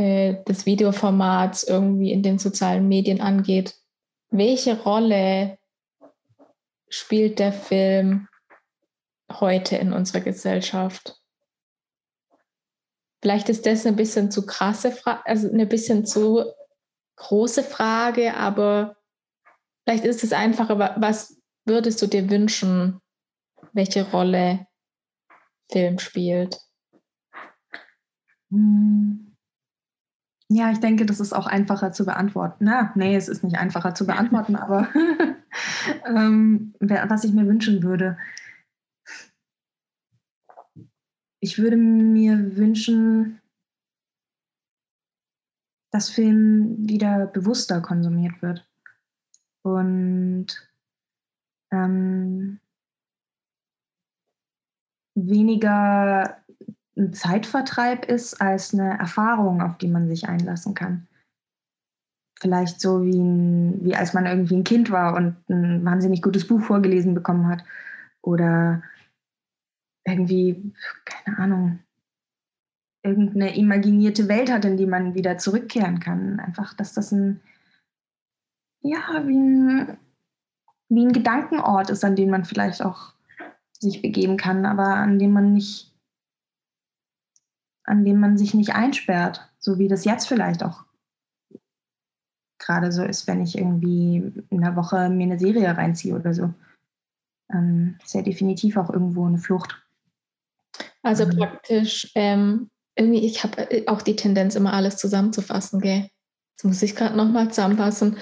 äh, 0.00 0.42
des 0.44 0.64
Videoformats 0.64 1.62
irgendwie 1.62 2.10
in 2.10 2.22
den 2.22 2.38
sozialen 2.38 2.88
Medien 2.88 3.20
angeht. 3.20 3.76
Welche 4.30 4.80
Rolle 4.80 5.58
spielt 6.88 7.38
der 7.38 7.52
Film 7.52 8.26
heute 9.30 9.76
in 9.76 9.92
unserer 9.92 10.22
Gesellschaft? 10.22 11.20
Vielleicht 13.20 13.50
ist 13.50 13.66
das 13.66 13.84
eine 13.84 13.94
bisschen 13.94 14.30
zu 14.30 14.46
krasse 14.46 14.90
Frage, 14.90 15.26
also 15.26 15.50
eine 15.50 15.66
bisschen 15.66 16.06
zu 16.06 16.50
große 17.16 17.62
Frage, 17.62 18.34
aber 18.34 18.96
vielleicht 19.84 20.06
ist 20.06 20.24
es 20.24 20.32
einfacher, 20.32 20.78
was 20.78 21.42
würdest 21.66 22.00
du 22.00 22.06
dir 22.06 22.30
wünschen, 22.30 23.02
welche 23.74 24.10
Rolle 24.10 24.66
Film 25.70 25.98
spielt? 25.98 26.58
Hm. 28.50 29.29
Ja, 30.52 30.72
ich 30.72 30.80
denke, 30.80 31.06
das 31.06 31.20
ist 31.20 31.32
auch 31.32 31.46
einfacher 31.46 31.92
zu 31.92 32.04
beantworten. 32.04 32.64
Na, 32.64 32.90
nee, 32.96 33.14
es 33.14 33.28
ist 33.28 33.44
nicht 33.44 33.56
einfacher 33.56 33.94
zu 33.94 34.04
beantworten, 34.04 34.56
aber 34.56 34.88
ähm, 36.04 36.74
was 36.80 37.22
ich 37.22 37.32
mir 37.32 37.46
wünschen 37.46 37.84
würde. 37.84 38.18
Ich 41.40 41.58
würde 41.58 41.76
mir 41.76 42.56
wünschen, 42.56 43.40
dass 45.92 46.10
Film 46.10 46.76
wieder 46.88 47.26
bewusster 47.28 47.80
konsumiert 47.80 48.42
wird. 48.42 48.68
Und 49.62 50.48
ähm, 51.72 52.58
weniger 55.14 56.42
ein 57.00 57.12
Zeitvertreib 57.12 58.04
ist 58.04 58.40
als 58.40 58.74
eine 58.74 58.98
Erfahrung, 58.98 59.62
auf 59.62 59.78
die 59.78 59.88
man 59.88 60.08
sich 60.08 60.28
einlassen 60.28 60.74
kann. 60.74 61.08
Vielleicht 62.38 62.80
so 62.80 63.04
wie, 63.04 63.18
ein, 63.18 63.84
wie 63.84 63.96
als 63.96 64.14
man 64.14 64.26
irgendwie 64.26 64.56
ein 64.56 64.64
Kind 64.64 64.90
war 64.90 65.14
und 65.14 65.36
ein 65.48 65.84
wahnsinnig 65.84 66.22
gutes 66.22 66.46
Buch 66.46 66.60
vorgelesen 66.60 67.14
bekommen 67.14 67.48
hat. 67.48 67.64
Oder 68.22 68.82
irgendwie, 70.04 70.72
keine 71.04 71.38
Ahnung, 71.38 71.78
irgendeine 73.02 73.56
imaginierte 73.56 74.28
Welt 74.28 74.50
hat, 74.50 74.64
in 74.64 74.76
die 74.76 74.86
man 74.86 75.14
wieder 75.14 75.38
zurückkehren 75.38 76.00
kann. 76.00 76.40
Einfach, 76.40 76.74
dass 76.74 76.92
das 76.92 77.12
ein, 77.12 77.40
ja, 78.82 79.22
wie 79.26 79.36
ein, 79.36 79.98
wie 80.88 81.06
ein 81.06 81.12
Gedankenort 81.12 81.90
ist, 81.90 82.04
an 82.04 82.16
den 82.16 82.30
man 82.30 82.44
vielleicht 82.44 82.82
auch 82.82 83.14
sich 83.78 84.02
begeben 84.02 84.36
kann, 84.36 84.66
aber 84.66 84.96
an 84.96 85.18
dem 85.18 85.32
man 85.32 85.54
nicht, 85.54 85.89
an 87.90 88.04
dem 88.04 88.20
man 88.20 88.38
sich 88.38 88.54
nicht 88.54 88.72
einsperrt, 88.74 89.50
so 89.58 89.78
wie 89.78 89.88
das 89.88 90.04
jetzt 90.04 90.28
vielleicht 90.28 90.62
auch 90.62 90.84
gerade 92.60 92.92
so 92.92 93.02
ist, 93.02 93.26
wenn 93.26 93.42
ich 93.42 93.58
irgendwie 93.58 94.32
in 94.50 94.62
einer 94.64 94.76
Woche 94.76 95.08
mir 95.08 95.24
eine 95.24 95.38
Serie 95.38 95.76
reinziehe 95.76 96.14
oder 96.14 96.32
so. 96.32 96.54
Ähm, 97.52 97.98
ist 98.04 98.14
ja 98.14 98.22
definitiv 98.22 98.76
auch 98.76 98.90
irgendwo 98.90 99.26
eine 99.26 99.38
Flucht. 99.38 99.82
Also 101.02 101.24
ähm. 101.24 101.36
praktisch, 101.36 102.12
ähm, 102.14 102.70
irgendwie, 102.94 103.26
ich 103.26 103.42
habe 103.42 103.70
äh, 103.70 103.88
auch 103.88 104.02
die 104.02 104.14
Tendenz, 104.14 104.54
immer 104.54 104.72
alles 104.72 104.98
zusammenzufassen, 104.98 105.80
gell? 105.80 106.08
Das 106.56 106.64
muss 106.64 106.82
ich 106.82 106.94
gerade 106.94 107.16
nochmal 107.16 107.48
zusammenfassen. 107.48 108.18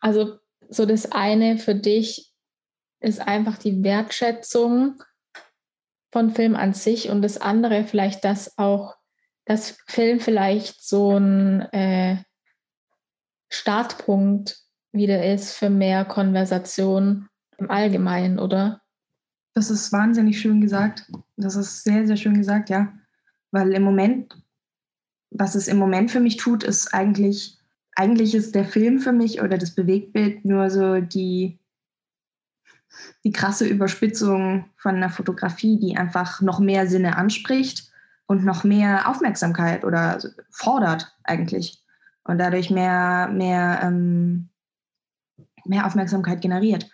Also 0.00 0.38
so 0.68 0.86
das 0.86 1.12
eine 1.12 1.58
für 1.58 1.74
dich 1.74 2.32
ist 3.00 3.20
einfach 3.20 3.58
die 3.58 3.84
Wertschätzung 3.84 5.00
von 6.10 6.30
Film 6.30 6.56
an 6.56 6.72
sich 6.72 7.10
und 7.10 7.22
das 7.22 7.40
andere 7.40 7.84
vielleicht, 7.84 8.24
dass 8.24 8.58
auch 8.58 8.96
das 9.44 9.78
Film 9.86 10.20
vielleicht 10.20 10.82
so 10.82 11.16
ein 11.16 11.60
äh, 11.72 12.22
Startpunkt 13.50 14.58
wieder 14.92 15.32
ist 15.32 15.54
für 15.54 15.70
mehr 15.70 16.04
Konversation 16.04 17.28
im 17.58 17.70
Allgemeinen, 17.70 18.38
oder? 18.38 18.80
Das 19.54 19.70
ist 19.70 19.92
wahnsinnig 19.92 20.40
schön 20.40 20.60
gesagt. 20.60 21.10
Das 21.36 21.56
ist 21.56 21.84
sehr, 21.84 22.06
sehr 22.06 22.16
schön 22.16 22.34
gesagt, 22.34 22.70
ja. 22.70 22.92
Weil 23.50 23.72
im 23.72 23.82
Moment, 23.82 24.36
was 25.30 25.54
es 25.54 25.68
im 25.68 25.76
Moment 25.76 26.10
für 26.10 26.20
mich 26.20 26.36
tut, 26.36 26.64
ist 26.64 26.92
eigentlich, 26.94 27.58
eigentlich 27.94 28.34
ist 28.34 28.54
der 28.54 28.64
Film 28.64 28.98
für 28.98 29.12
mich 29.12 29.42
oder 29.42 29.58
das 29.58 29.74
Bewegtbild 29.74 30.44
nur 30.44 30.70
so 30.70 31.00
die, 31.00 31.58
die 33.22 33.32
krasse 33.32 33.66
Überspitzung 33.66 34.70
von 34.76 34.96
einer 34.96 35.10
Fotografie, 35.10 35.78
die 35.78 35.96
einfach 35.96 36.40
noch 36.40 36.58
mehr 36.60 36.88
Sinne 36.88 37.16
anspricht 37.16 37.93
und 38.34 38.44
noch 38.44 38.64
mehr 38.64 39.08
Aufmerksamkeit 39.08 39.84
oder 39.84 40.18
fordert 40.50 41.16
eigentlich 41.22 41.80
und 42.24 42.38
dadurch 42.38 42.68
mehr, 42.68 43.28
mehr, 43.32 43.80
ähm, 43.84 44.48
mehr 45.64 45.86
Aufmerksamkeit 45.86 46.40
generiert. 46.40 46.90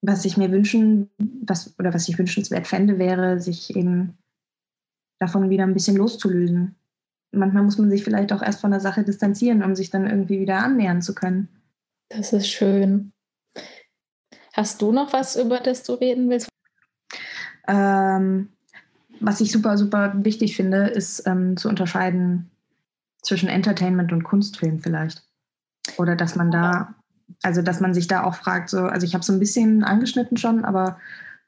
Was 0.00 0.24
ich 0.24 0.38
mir 0.38 0.50
wünschen, 0.50 1.10
was, 1.18 1.78
oder 1.78 1.92
was 1.92 2.08
ich 2.08 2.18
wünschenswert 2.18 2.66
fände, 2.66 2.98
wäre, 2.98 3.40
sich 3.40 3.76
eben 3.76 4.16
davon 5.18 5.50
wieder 5.50 5.64
ein 5.64 5.74
bisschen 5.74 5.96
loszulösen. 5.96 6.76
Manchmal 7.30 7.62
muss 7.62 7.76
man 7.76 7.90
sich 7.90 8.02
vielleicht 8.02 8.32
auch 8.32 8.42
erst 8.42 8.62
von 8.62 8.70
der 8.70 8.80
Sache 8.80 9.04
distanzieren, 9.04 9.62
um 9.62 9.76
sich 9.76 9.90
dann 9.90 10.06
irgendwie 10.06 10.40
wieder 10.40 10.58
annähern 10.58 11.02
zu 11.02 11.14
können. 11.14 11.48
Das 12.08 12.32
ist 12.32 12.48
schön. 12.48 13.12
Hast 14.54 14.80
du 14.80 14.92
noch 14.92 15.12
was, 15.12 15.36
über 15.36 15.60
das 15.60 15.82
du 15.82 15.92
reden 15.92 16.30
willst? 16.30 16.48
Ähm, 17.68 18.48
was 19.22 19.40
ich 19.40 19.52
super, 19.52 19.78
super 19.78 20.12
wichtig 20.16 20.56
finde, 20.56 20.88
ist 20.88 21.26
ähm, 21.26 21.56
zu 21.56 21.68
unterscheiden 21.68 22.50
zwischen 23.22 23.48
Entertainment 23.48 24.12
und 24.12 24.24
Kunstfilm 24.24 24.80
vielleicht. 24.80 25.24
Oder 25.96 26.16
dass 26.16 26.36
man 26.36 26.50
da, 26.50 26.94
also 27.42 27.62
dass 27.62 27.80
man 27.80 27.94
sich 27.94 28.08
da 28.08 28.24
auch 28.24 28.34
fragt, 28.34 28.68
so, 28.68 28.80
also 28.82 29.06
ich 29.06 29.14
habe 29.14 29.24
so 29.24 29.32
ein 29.32 29.38
bisschen 29.38 29.84
angeschnitten 29.84 30.36
schon, 30.36 30.64
aber 30.64 30.98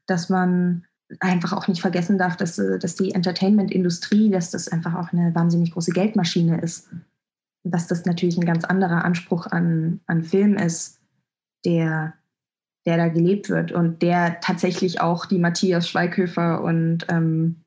dass 0.07 0.29
man 0.29 0.85
einfach 1.21 1.53
auch 1.53 1.69
nicht 1.69 1.81
vergessen 1.81 2.19
darf, 2.19 2.37
dass, 2.37 2.59
äh, 2.59 2.79
dass 2.79 2.95
die 2.95 3.13
Entertainment-Industrie, 3.13 4.31
dass 4.31 4.51
das 4.51 4.69
einfach 4.69 4.95
auch 4.95 5.13
eine 5.13 5.35
wahnsinnig 5.35 5.73
große 5.73 5.93
Geldmaschine 5.93 6.61
ist. 6.61 6.89
Dass 7.65 7.87
das 7.87 8.05
natürlich 8.05 8.37
ein 8.37 8.47
ganz 8.47 8.65
anderer 8.65 9.05
Anspruch 9.05 9.47
an, 9.47 10.01
an 10.07 10.23
Film 10.23 10.57
ist, 10.57 11.01
der, 11.65 12.15
der 12.87 12.97
da 12.97 13.09
gelebt 13.09 13.49
wird 13.49 13.73
und 13.73 14.03
der 14.03 14.41
tatsächlich 14.41 15.01
auch 15.01 15.27
die 15.27 15.39
Matthias 15.39 15.89
Schweighöfer 15.89 16.63
und, 16.63 17.07
ähm, 17.09 17.64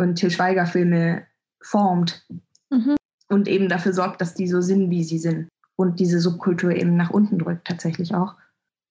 und 0.00 0.16
Till 0.16 0.30
Schweiger 0.30 0.66
Filme 0.66 1.26
formt. 1.60 2.26
Mhm 2.70 2.96
und 3.30 3.48
eben 3.48 3.68
dafür 3.68 3.92
sorgt, 3.92 4.20
dass 4.20 4.34
die 4.34 4.48
so 4.48 4.60
sind, 4.60 4.90
wie 4.90 5.04
sie 5.04 5.18
sind. 5.18 5.48
Und 5.76 6.00
diese 6.00 6.20
Subkultur 6.20 6.72
eben 6.72 6.96
nach 6.96 7.10
unten 7.10 7.38
drückt, 7.38 7.66
tatsächlich 7.66 8.14
auch. 8.14 8.34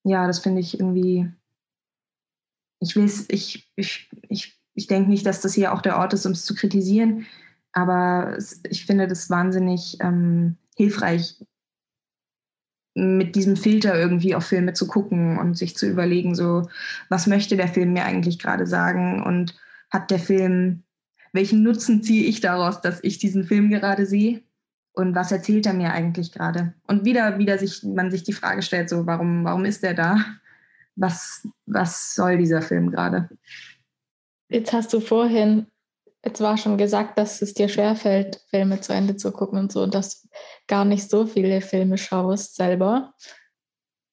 Ja, 0.04 0.26
das 0.26 0.39
finde 0.39 0.62
ich 0.62 0.80
irgendwie. 0.80 1.30
Ich 2.80 2.95
will 2.95 3.12
ich, 3.28 3.69
ich, 3.76 4.10
ich, 4.30 4.58
ich 4.74 4.88
denke 4.88 5.10
nicht, 5.10 5.26
dass 5.26 5.41
das 5.41 5.54
hier 5.54 5.74
auch 5.74 5.82
der 5.82 5.98
Ort 5.98 6.13
ist, 6.13 6.26
um 6.26 6.32
es 6.32 6.45
zu 6.45 6.56
kritisieren, 6.56 7.26
aber 7.74 8.38
ich 8.69 8.86
finde 8.86 9.08
das 9.08 9.30
wahnsinnig 9.30 9.98
ähm, 10.00 10.56
hilfreich, 10.78 11.43
mit 12.95 13.36
diesem 13.36 13.58
Filter 13.58 14.00
irgendwie 14.00 14.34
auf 14.34 14.45
Filme 14.45 14.74
zu 14.74 14.88
gucken 14.88 15.38
und 15.38 15.58
sich 15.58 15.76
zu 15.76 15.88
überlegen, 15.88 16.34
so, 16.34 16.69
was 17.10 17.28
möchte 17.28 17.58
der 17.58 17.67
Film 17.67 17.91
mir 17.93 18.06
eigentlich 18.06 18.39
gerade 18.39 18.65
sagen 18.65 19.22
und 19.22 19.56
hat 19.91 20.10
der 20.10 20.19
Film 20.19 20.84
welchen 21.34 21.63
Nutzen 21.63 22.04
ziehe 22.04 22.26
ich 22.26 22.42
daraus, 22.42 22.82
dass 22.82 23.04
ich 23.04 23.18
diesen 23.18 23.44
Film 23.44 23.70
gerade 23.70 24.06
sehe? 24.06 24.44
Und 24.94 25.15
was 25.15 25.32
erzählt 25.32 25.65
er 25.65 25.74
mir 25.74 25.92
eigentlich 25.94 26.32
gerade? 26.32 26.74
Und 26.88 27.06
wieder, 27.06 27.38
wieder 27.38 27.58
sich, 27.58 27.84
man 27.84 28.12
sich 28.12 28.24
die 28.24 28.34
Frage 28.34 28.62
stellt, 28.62 28.89
so, 28.89 29.06
warum, 29.06 29.46
warum 29.46 29.65
ist 29.65 29.84
er 29.84 29.94
da? 29.94 30.18
Was, 30.96 31.48
was 31.65 32.15
soll 32.15 32.38
dieser 32.38 32.62
Film 32.62 32.92
gerade? 32.92 33.30
Jetzt 34.50 34.74
hast 34.74 34.92
du 34.92 35.00
vorhin, 35.00 35.68
jetzt 36.26 36.42
war 36.42 36.58
schon 36.58 36.78
gesagt, 36.78 37.18
dass 37.18 37.42
es 37.42 37.54
dir 37.54 37.70
schwerfällt, 37.70 38.44
Filme 38.50 38.82
zu 38.82 38.94
Ende 38.94 39.15
zu 39.15 39.32
gucken 39.32 39.60
und 39.60 39.72
so, 39.72 39.84
und 39.84 39.94
dass 39.94 40.24
du 40.24 40.28
gar 40.68 40.86
nicht 40.86 41.10
so 41.10 41.26
viele 41.26 41.62
Filme 41.62 41.98
schaust 41.98 42.56
selber. 42.56 43.13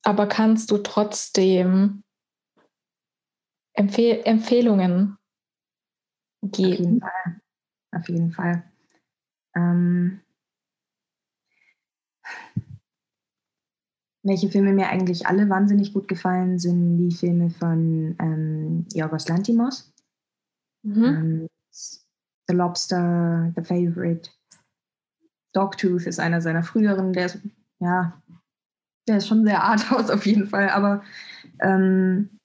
Aber 0.03 0.29
kannst 0.29 0.71
du 0.71 0.79
trotzdem 0.79 2.05
Empfehl 3.73 4.23
Empfehlungen 4.25 5.19
geben. 6.53 6.73
Auf 6.73 6.79
jeden 6.79 7.01
Fall. 7.01 7.41
Auf 7.93 8.09
jeden 8.09 8.33
Fall. 8.33 8.65
Ähm, 9.55 10.21
welche 14.23 14.51
Filme 14.51 14.73
mir 14.73 14.89
eigentlich 14.89 15.27
alle 15.27 15.49
wahnsinnig 15.49 15.93
gut 15.93 16.09
gefallen, 16.09 16.59
sind 16.59 16.99
die 16.99 17.15
Filme 17.15 17.51
von 17.51 18.17
ähm, 18.19 18.87
Yorgos 18.93 19.29
Lantimos. 19.29 19.93
Mhm. 20.83 21.05
Ähm, 21.05 21.49
The 22.49 22.55
Lobster, 22.55 23.53
The 23.57 23.63
Favorite. 23.63 24.31
Dogtooth 25.53 26.07
ist 26.07 26.21
einer 26.21 26.41
seiner 26.41 26.63
früheren, 26.63 27.13
der 27.13 27.27
ist, 27.27 27.39
ja, 27.81 28.21
der 29.09 29.19
ist 29.19 29.29
schon 29.29 29.45
sehr 29.45 29.63
arthaus 29.65 30.11
auf 30.11 30.27
jeden 30.27 30.47
Fall, 30.47 30.69
aber 30.71 31.03
ähm, 31.61 32.36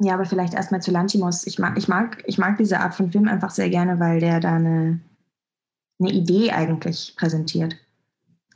ja, 0.00 0.14
aber 0.14 0.24
vielleicht 0.24 0.54
erstmal 0.54 0.82
zu 0.82 0.90
Lanchimos. 0.90 1.46
Ich 1.46 1.58
mag, 1.58 1.78
ich, 1.78 1.88
mag, 1.88 2.22
ich 2.26 2.38
mag 2.38 2.58
diese 2.58 2.80
Art 2.80 2.94
von 2.94 3.12
Film 3.12 3.28
einfach 3.28 3.50
sehr 3.50 3.70
gerne, 3.70 4.00
weil 4.00 4.20
der 4.20 4.40
da 4.40 4.54
eine, 4.54 5.00
eine 6.00 6.12
Idee 6.12 6.50
eigentlich 6.50 7.14
präsentiert. 7.16 7.76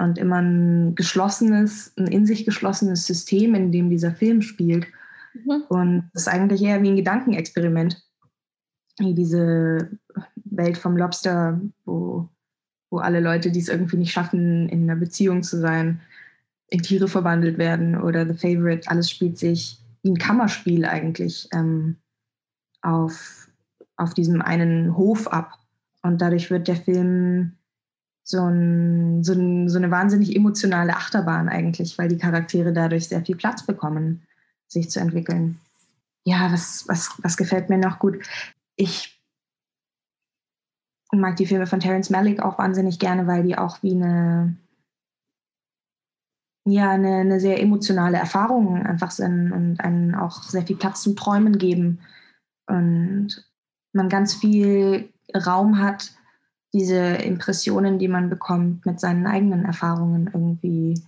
Und 0.01 0.19
immer 0.19 0.41
ein 0.41 0.95
geschlossenes, 0.95 1.93
ein 1.97 2.07
in 2.07 2.27
sich 2.27 2.45
geschlossenes 2.45 3.07
System, 3.07 3.55
in 3.55 3.73
dem 3.73 3.91
dieser 3.91 4.13
Film 4.13 4.43
spielt. 4.43 4.87
Mhm. 5.35 5.63
Und 5.69 6.11
das 6.13 6.23
ist 6.23 6.29
eigentlich 6.29 6.63
eher 6.63 6.83
wie 6.83 6.91
ein 6.91 6.97
Gedankenexperiment. 6.97 8.03
Wie 8.99 9.15
diese 9.15 9.91
Welt 10.45 10.77
vom 10.77 10.97
Lobster, 10.97 11.61
wo, 11.85 12.29
wo 12.91 12.99
alle 12.99 13.21
Leute, 13.21 13.53
die 13.53 13.61
es 13.61 13.69
irgendwie 13.69 13.97
nicht 13.97 14.13
schaffen, 14.13 14.69
in 14.69 14.83
einer 14.83 14.97
Beziehung 14.97 15.45
zu 15.45 15.61
sein, 15.61 16.01
in 16.69 16.83
Tiere 16.83 17.07
verwandelt 17.07 17.59
werden. 17.59 18.01
Oder 18.01 18.27
The 18.27 18.35
Favorite, 18.35 18.91
alles 18.91 19.09
spielt 19.09 19.39
sich 19.39 19.81
wie 20.09 20.13
ein 20.13 20.19
Kammerspiel 20.19 20.87
eigentlich 20.87 21.49
ähm, 21.53 21.97
auf, 22.81 23.51
auf 23.97 24.15
diesem 24.15 24.41
einen 24.41 24.97
Hof 24.97 25.29
ab. 25.29 25.59
Und 26.03 26.23
dadurch 26.23 26.51
wird 26.51 26.67
der 26.67 26.77
Film 26.77 27.53
so, 28.25 28.43
ein, 28.47 29.23
so, 29.23 29.35
ein, 29.35 29.69
so 29.69 29.77
eine 29.77 29.91
wahnsinnig 29.91 30.35
emotionale 30.35 30.97
Achterbahn 30.97 31.49
eigentlich, 31.49 31.99
weil 31.99 32.09
die 32.09 32.17
Charaktere 32.17 32.73
dadurch 32.73 33.09
sehr 33.09 33.23
viel 33.23 33.37
Platz 33.37 33.67
bekommen, 33.67 34.23
sich 34.67 34.91
zu 34.91 35.01
entwickeln. 35.01 35.61
Ja, 36.25 36.51
was, 36.53 36.89
was, 36.89 37.11
was 37.23 37.37
gefällt 37.37 37.69
mir 37.69 37.79
noch 37.79 37.99
gut? 37.99 38.19
Ich 38.77 39.21
mag 41.13 41.37
die 41.37 41.47
Filme 41.47 41.67
von 41.67 41.81
Terence 41.81 42.11
Malick 42.11 42.41
auch 42.41 42.59
wahnsinnig 42.59 42.99
gerne, 42.99 43.27
weil 43.27 43.43
die 43.43 43.59
auch 43.59 43.83
wie 43.83 43.93
eine 43.93 44.57
ja 46.71 46.91
eine, 46.91 47.17
eine 47.19 47.41
sehr 47.41 47.61
emotionale 47.61 48.19
Erfahrung 48.19 48.85
einfach 48.85 49.11
sind 49.11 49.53
und 49.53 49.81
einen 49.81 50.15
auch 50.15 50.43
sehr 50.43 50.67
viel 50.67 50.77
Platz 50.77 51.03
zum 51.03 51.17
Träumen 51.17 51.59
geben. 51.59 52.01
Und 52.67 53.45
man 53.93 54.09
ganz 54.09 54.35
viel 54.35 55.09
Raum 55.35 55.79
hat, 55.79 56.13
diese 56.73 56.97
Impressionen, 56.97 57.99
die 57.99 58.09
man 58.09 58.29
bekommt, 58.29 58.85
mit 58.85 59.01
seinen 59.01 59.27
eigenen 59.27 59.65
Erfahrungen 59.65 60.31
irgendwie 60.33 61.03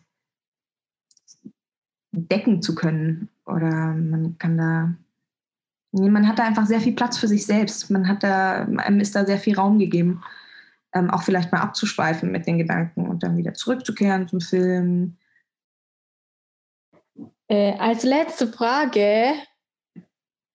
decken 2.13 2.63
zu 2.63 2.75
können. 2.75 3.29
Oder 3.45 3.95
man 3.95 4.37
kann 4.39 4.57
da, 4.57 4.95
man 5.93 6.27
hat 6.27 6.39
da 6.39 6.45
einfach 6.45 6.67
sehr 6.67 6.81
viel 6.81 6.95
Platz 6.95 7.19
für 7.19 7.29
sich 7.29 7.45
selbst. 7.47 7.91
Man 7.91 8.09
hat 8.09 8.23
da, 8.23 8.65
einem 8.65 9.01
ist 9.01 9.15
da 9.15 9.27
sehr 9.27 9.39
viel 9.39 9.57
Raum 9.57 9.79
gegeben, 9.79 10.23
ähm, 10.95 11.11
auch 11.11 11.23
vielleicht 11.23 11.53
mal 11.53 11.61
abzuschweifen 11.61 12.33
mit 12.33 12.47
den 12.47 12.59
Gedanken 12.59 13.09
und 13.09 13.23
dann 13.23 13.37
wieder 13.37 13.55
zurückzukehren 13.55 14.29
zum 14.29 14.41
Film. 14.41 15.17
Äh, 17.51 17.77
als 17.79 18.05
letzte 18.05 18.47
Frage, 18.47 19.35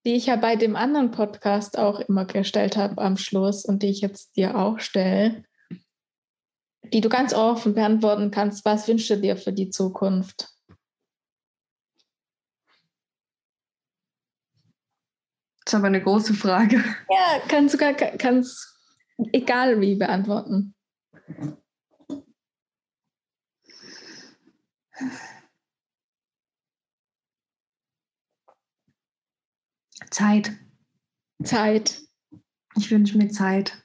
die 0.06 0.14
ich 0.14 0.28
ja 0.28 0.38
bei 0.38 0.56
dem 0.56 0.78
anderen 0.78 1.12
Podcast 1.12 1.78
auch 1.78 2.00
immer 2.00 2.24
gestellt 2.24 2.78
habe 2.78 3.02
am 3.02 3.18
Schluss 3.18 3.66
und 3.66 3.84
die 3.84 3.90
ich 3.90 4.00
jetzt 4.00 4.38
dir 4.38 4.56
auch 4.56 4.80
stelle, 4.80 5.44
die 6.94 7.02
du 7.02 7.10
ganz 7.10 7.34
offen 7.34 7.74
beantworten 7.74 8.32
kannst, 8.32 8.64
was 8.64 8.88
wünschst 8.88 9.10
du 9.10 9.18
dir 9.18 9.36
für 9.36 9.52
die 9.52 9.70
Zukunft? 9.72 10.48
Das 15.66 15.74
ist 15.74 15.76
aber 15.76 15.88
eine 15.88 16.02
große 16.02 16.34
Frage. 16.34 16.78
Ja, 17.10 17.42
kannst 17.50 17.74
sogar 17.74 17.94
kannst 17.94 18.80
egal 19.34 19.82
wie 19.82 19.96
beantworten. 19.96 20.74
Zeit. 30.16 30.54
Zeit. 31.44 32.04
Ich 32.78 32.90
wünsche 32.90 33.18
mir 33.18 33.28
Zeit. 33.28 33.85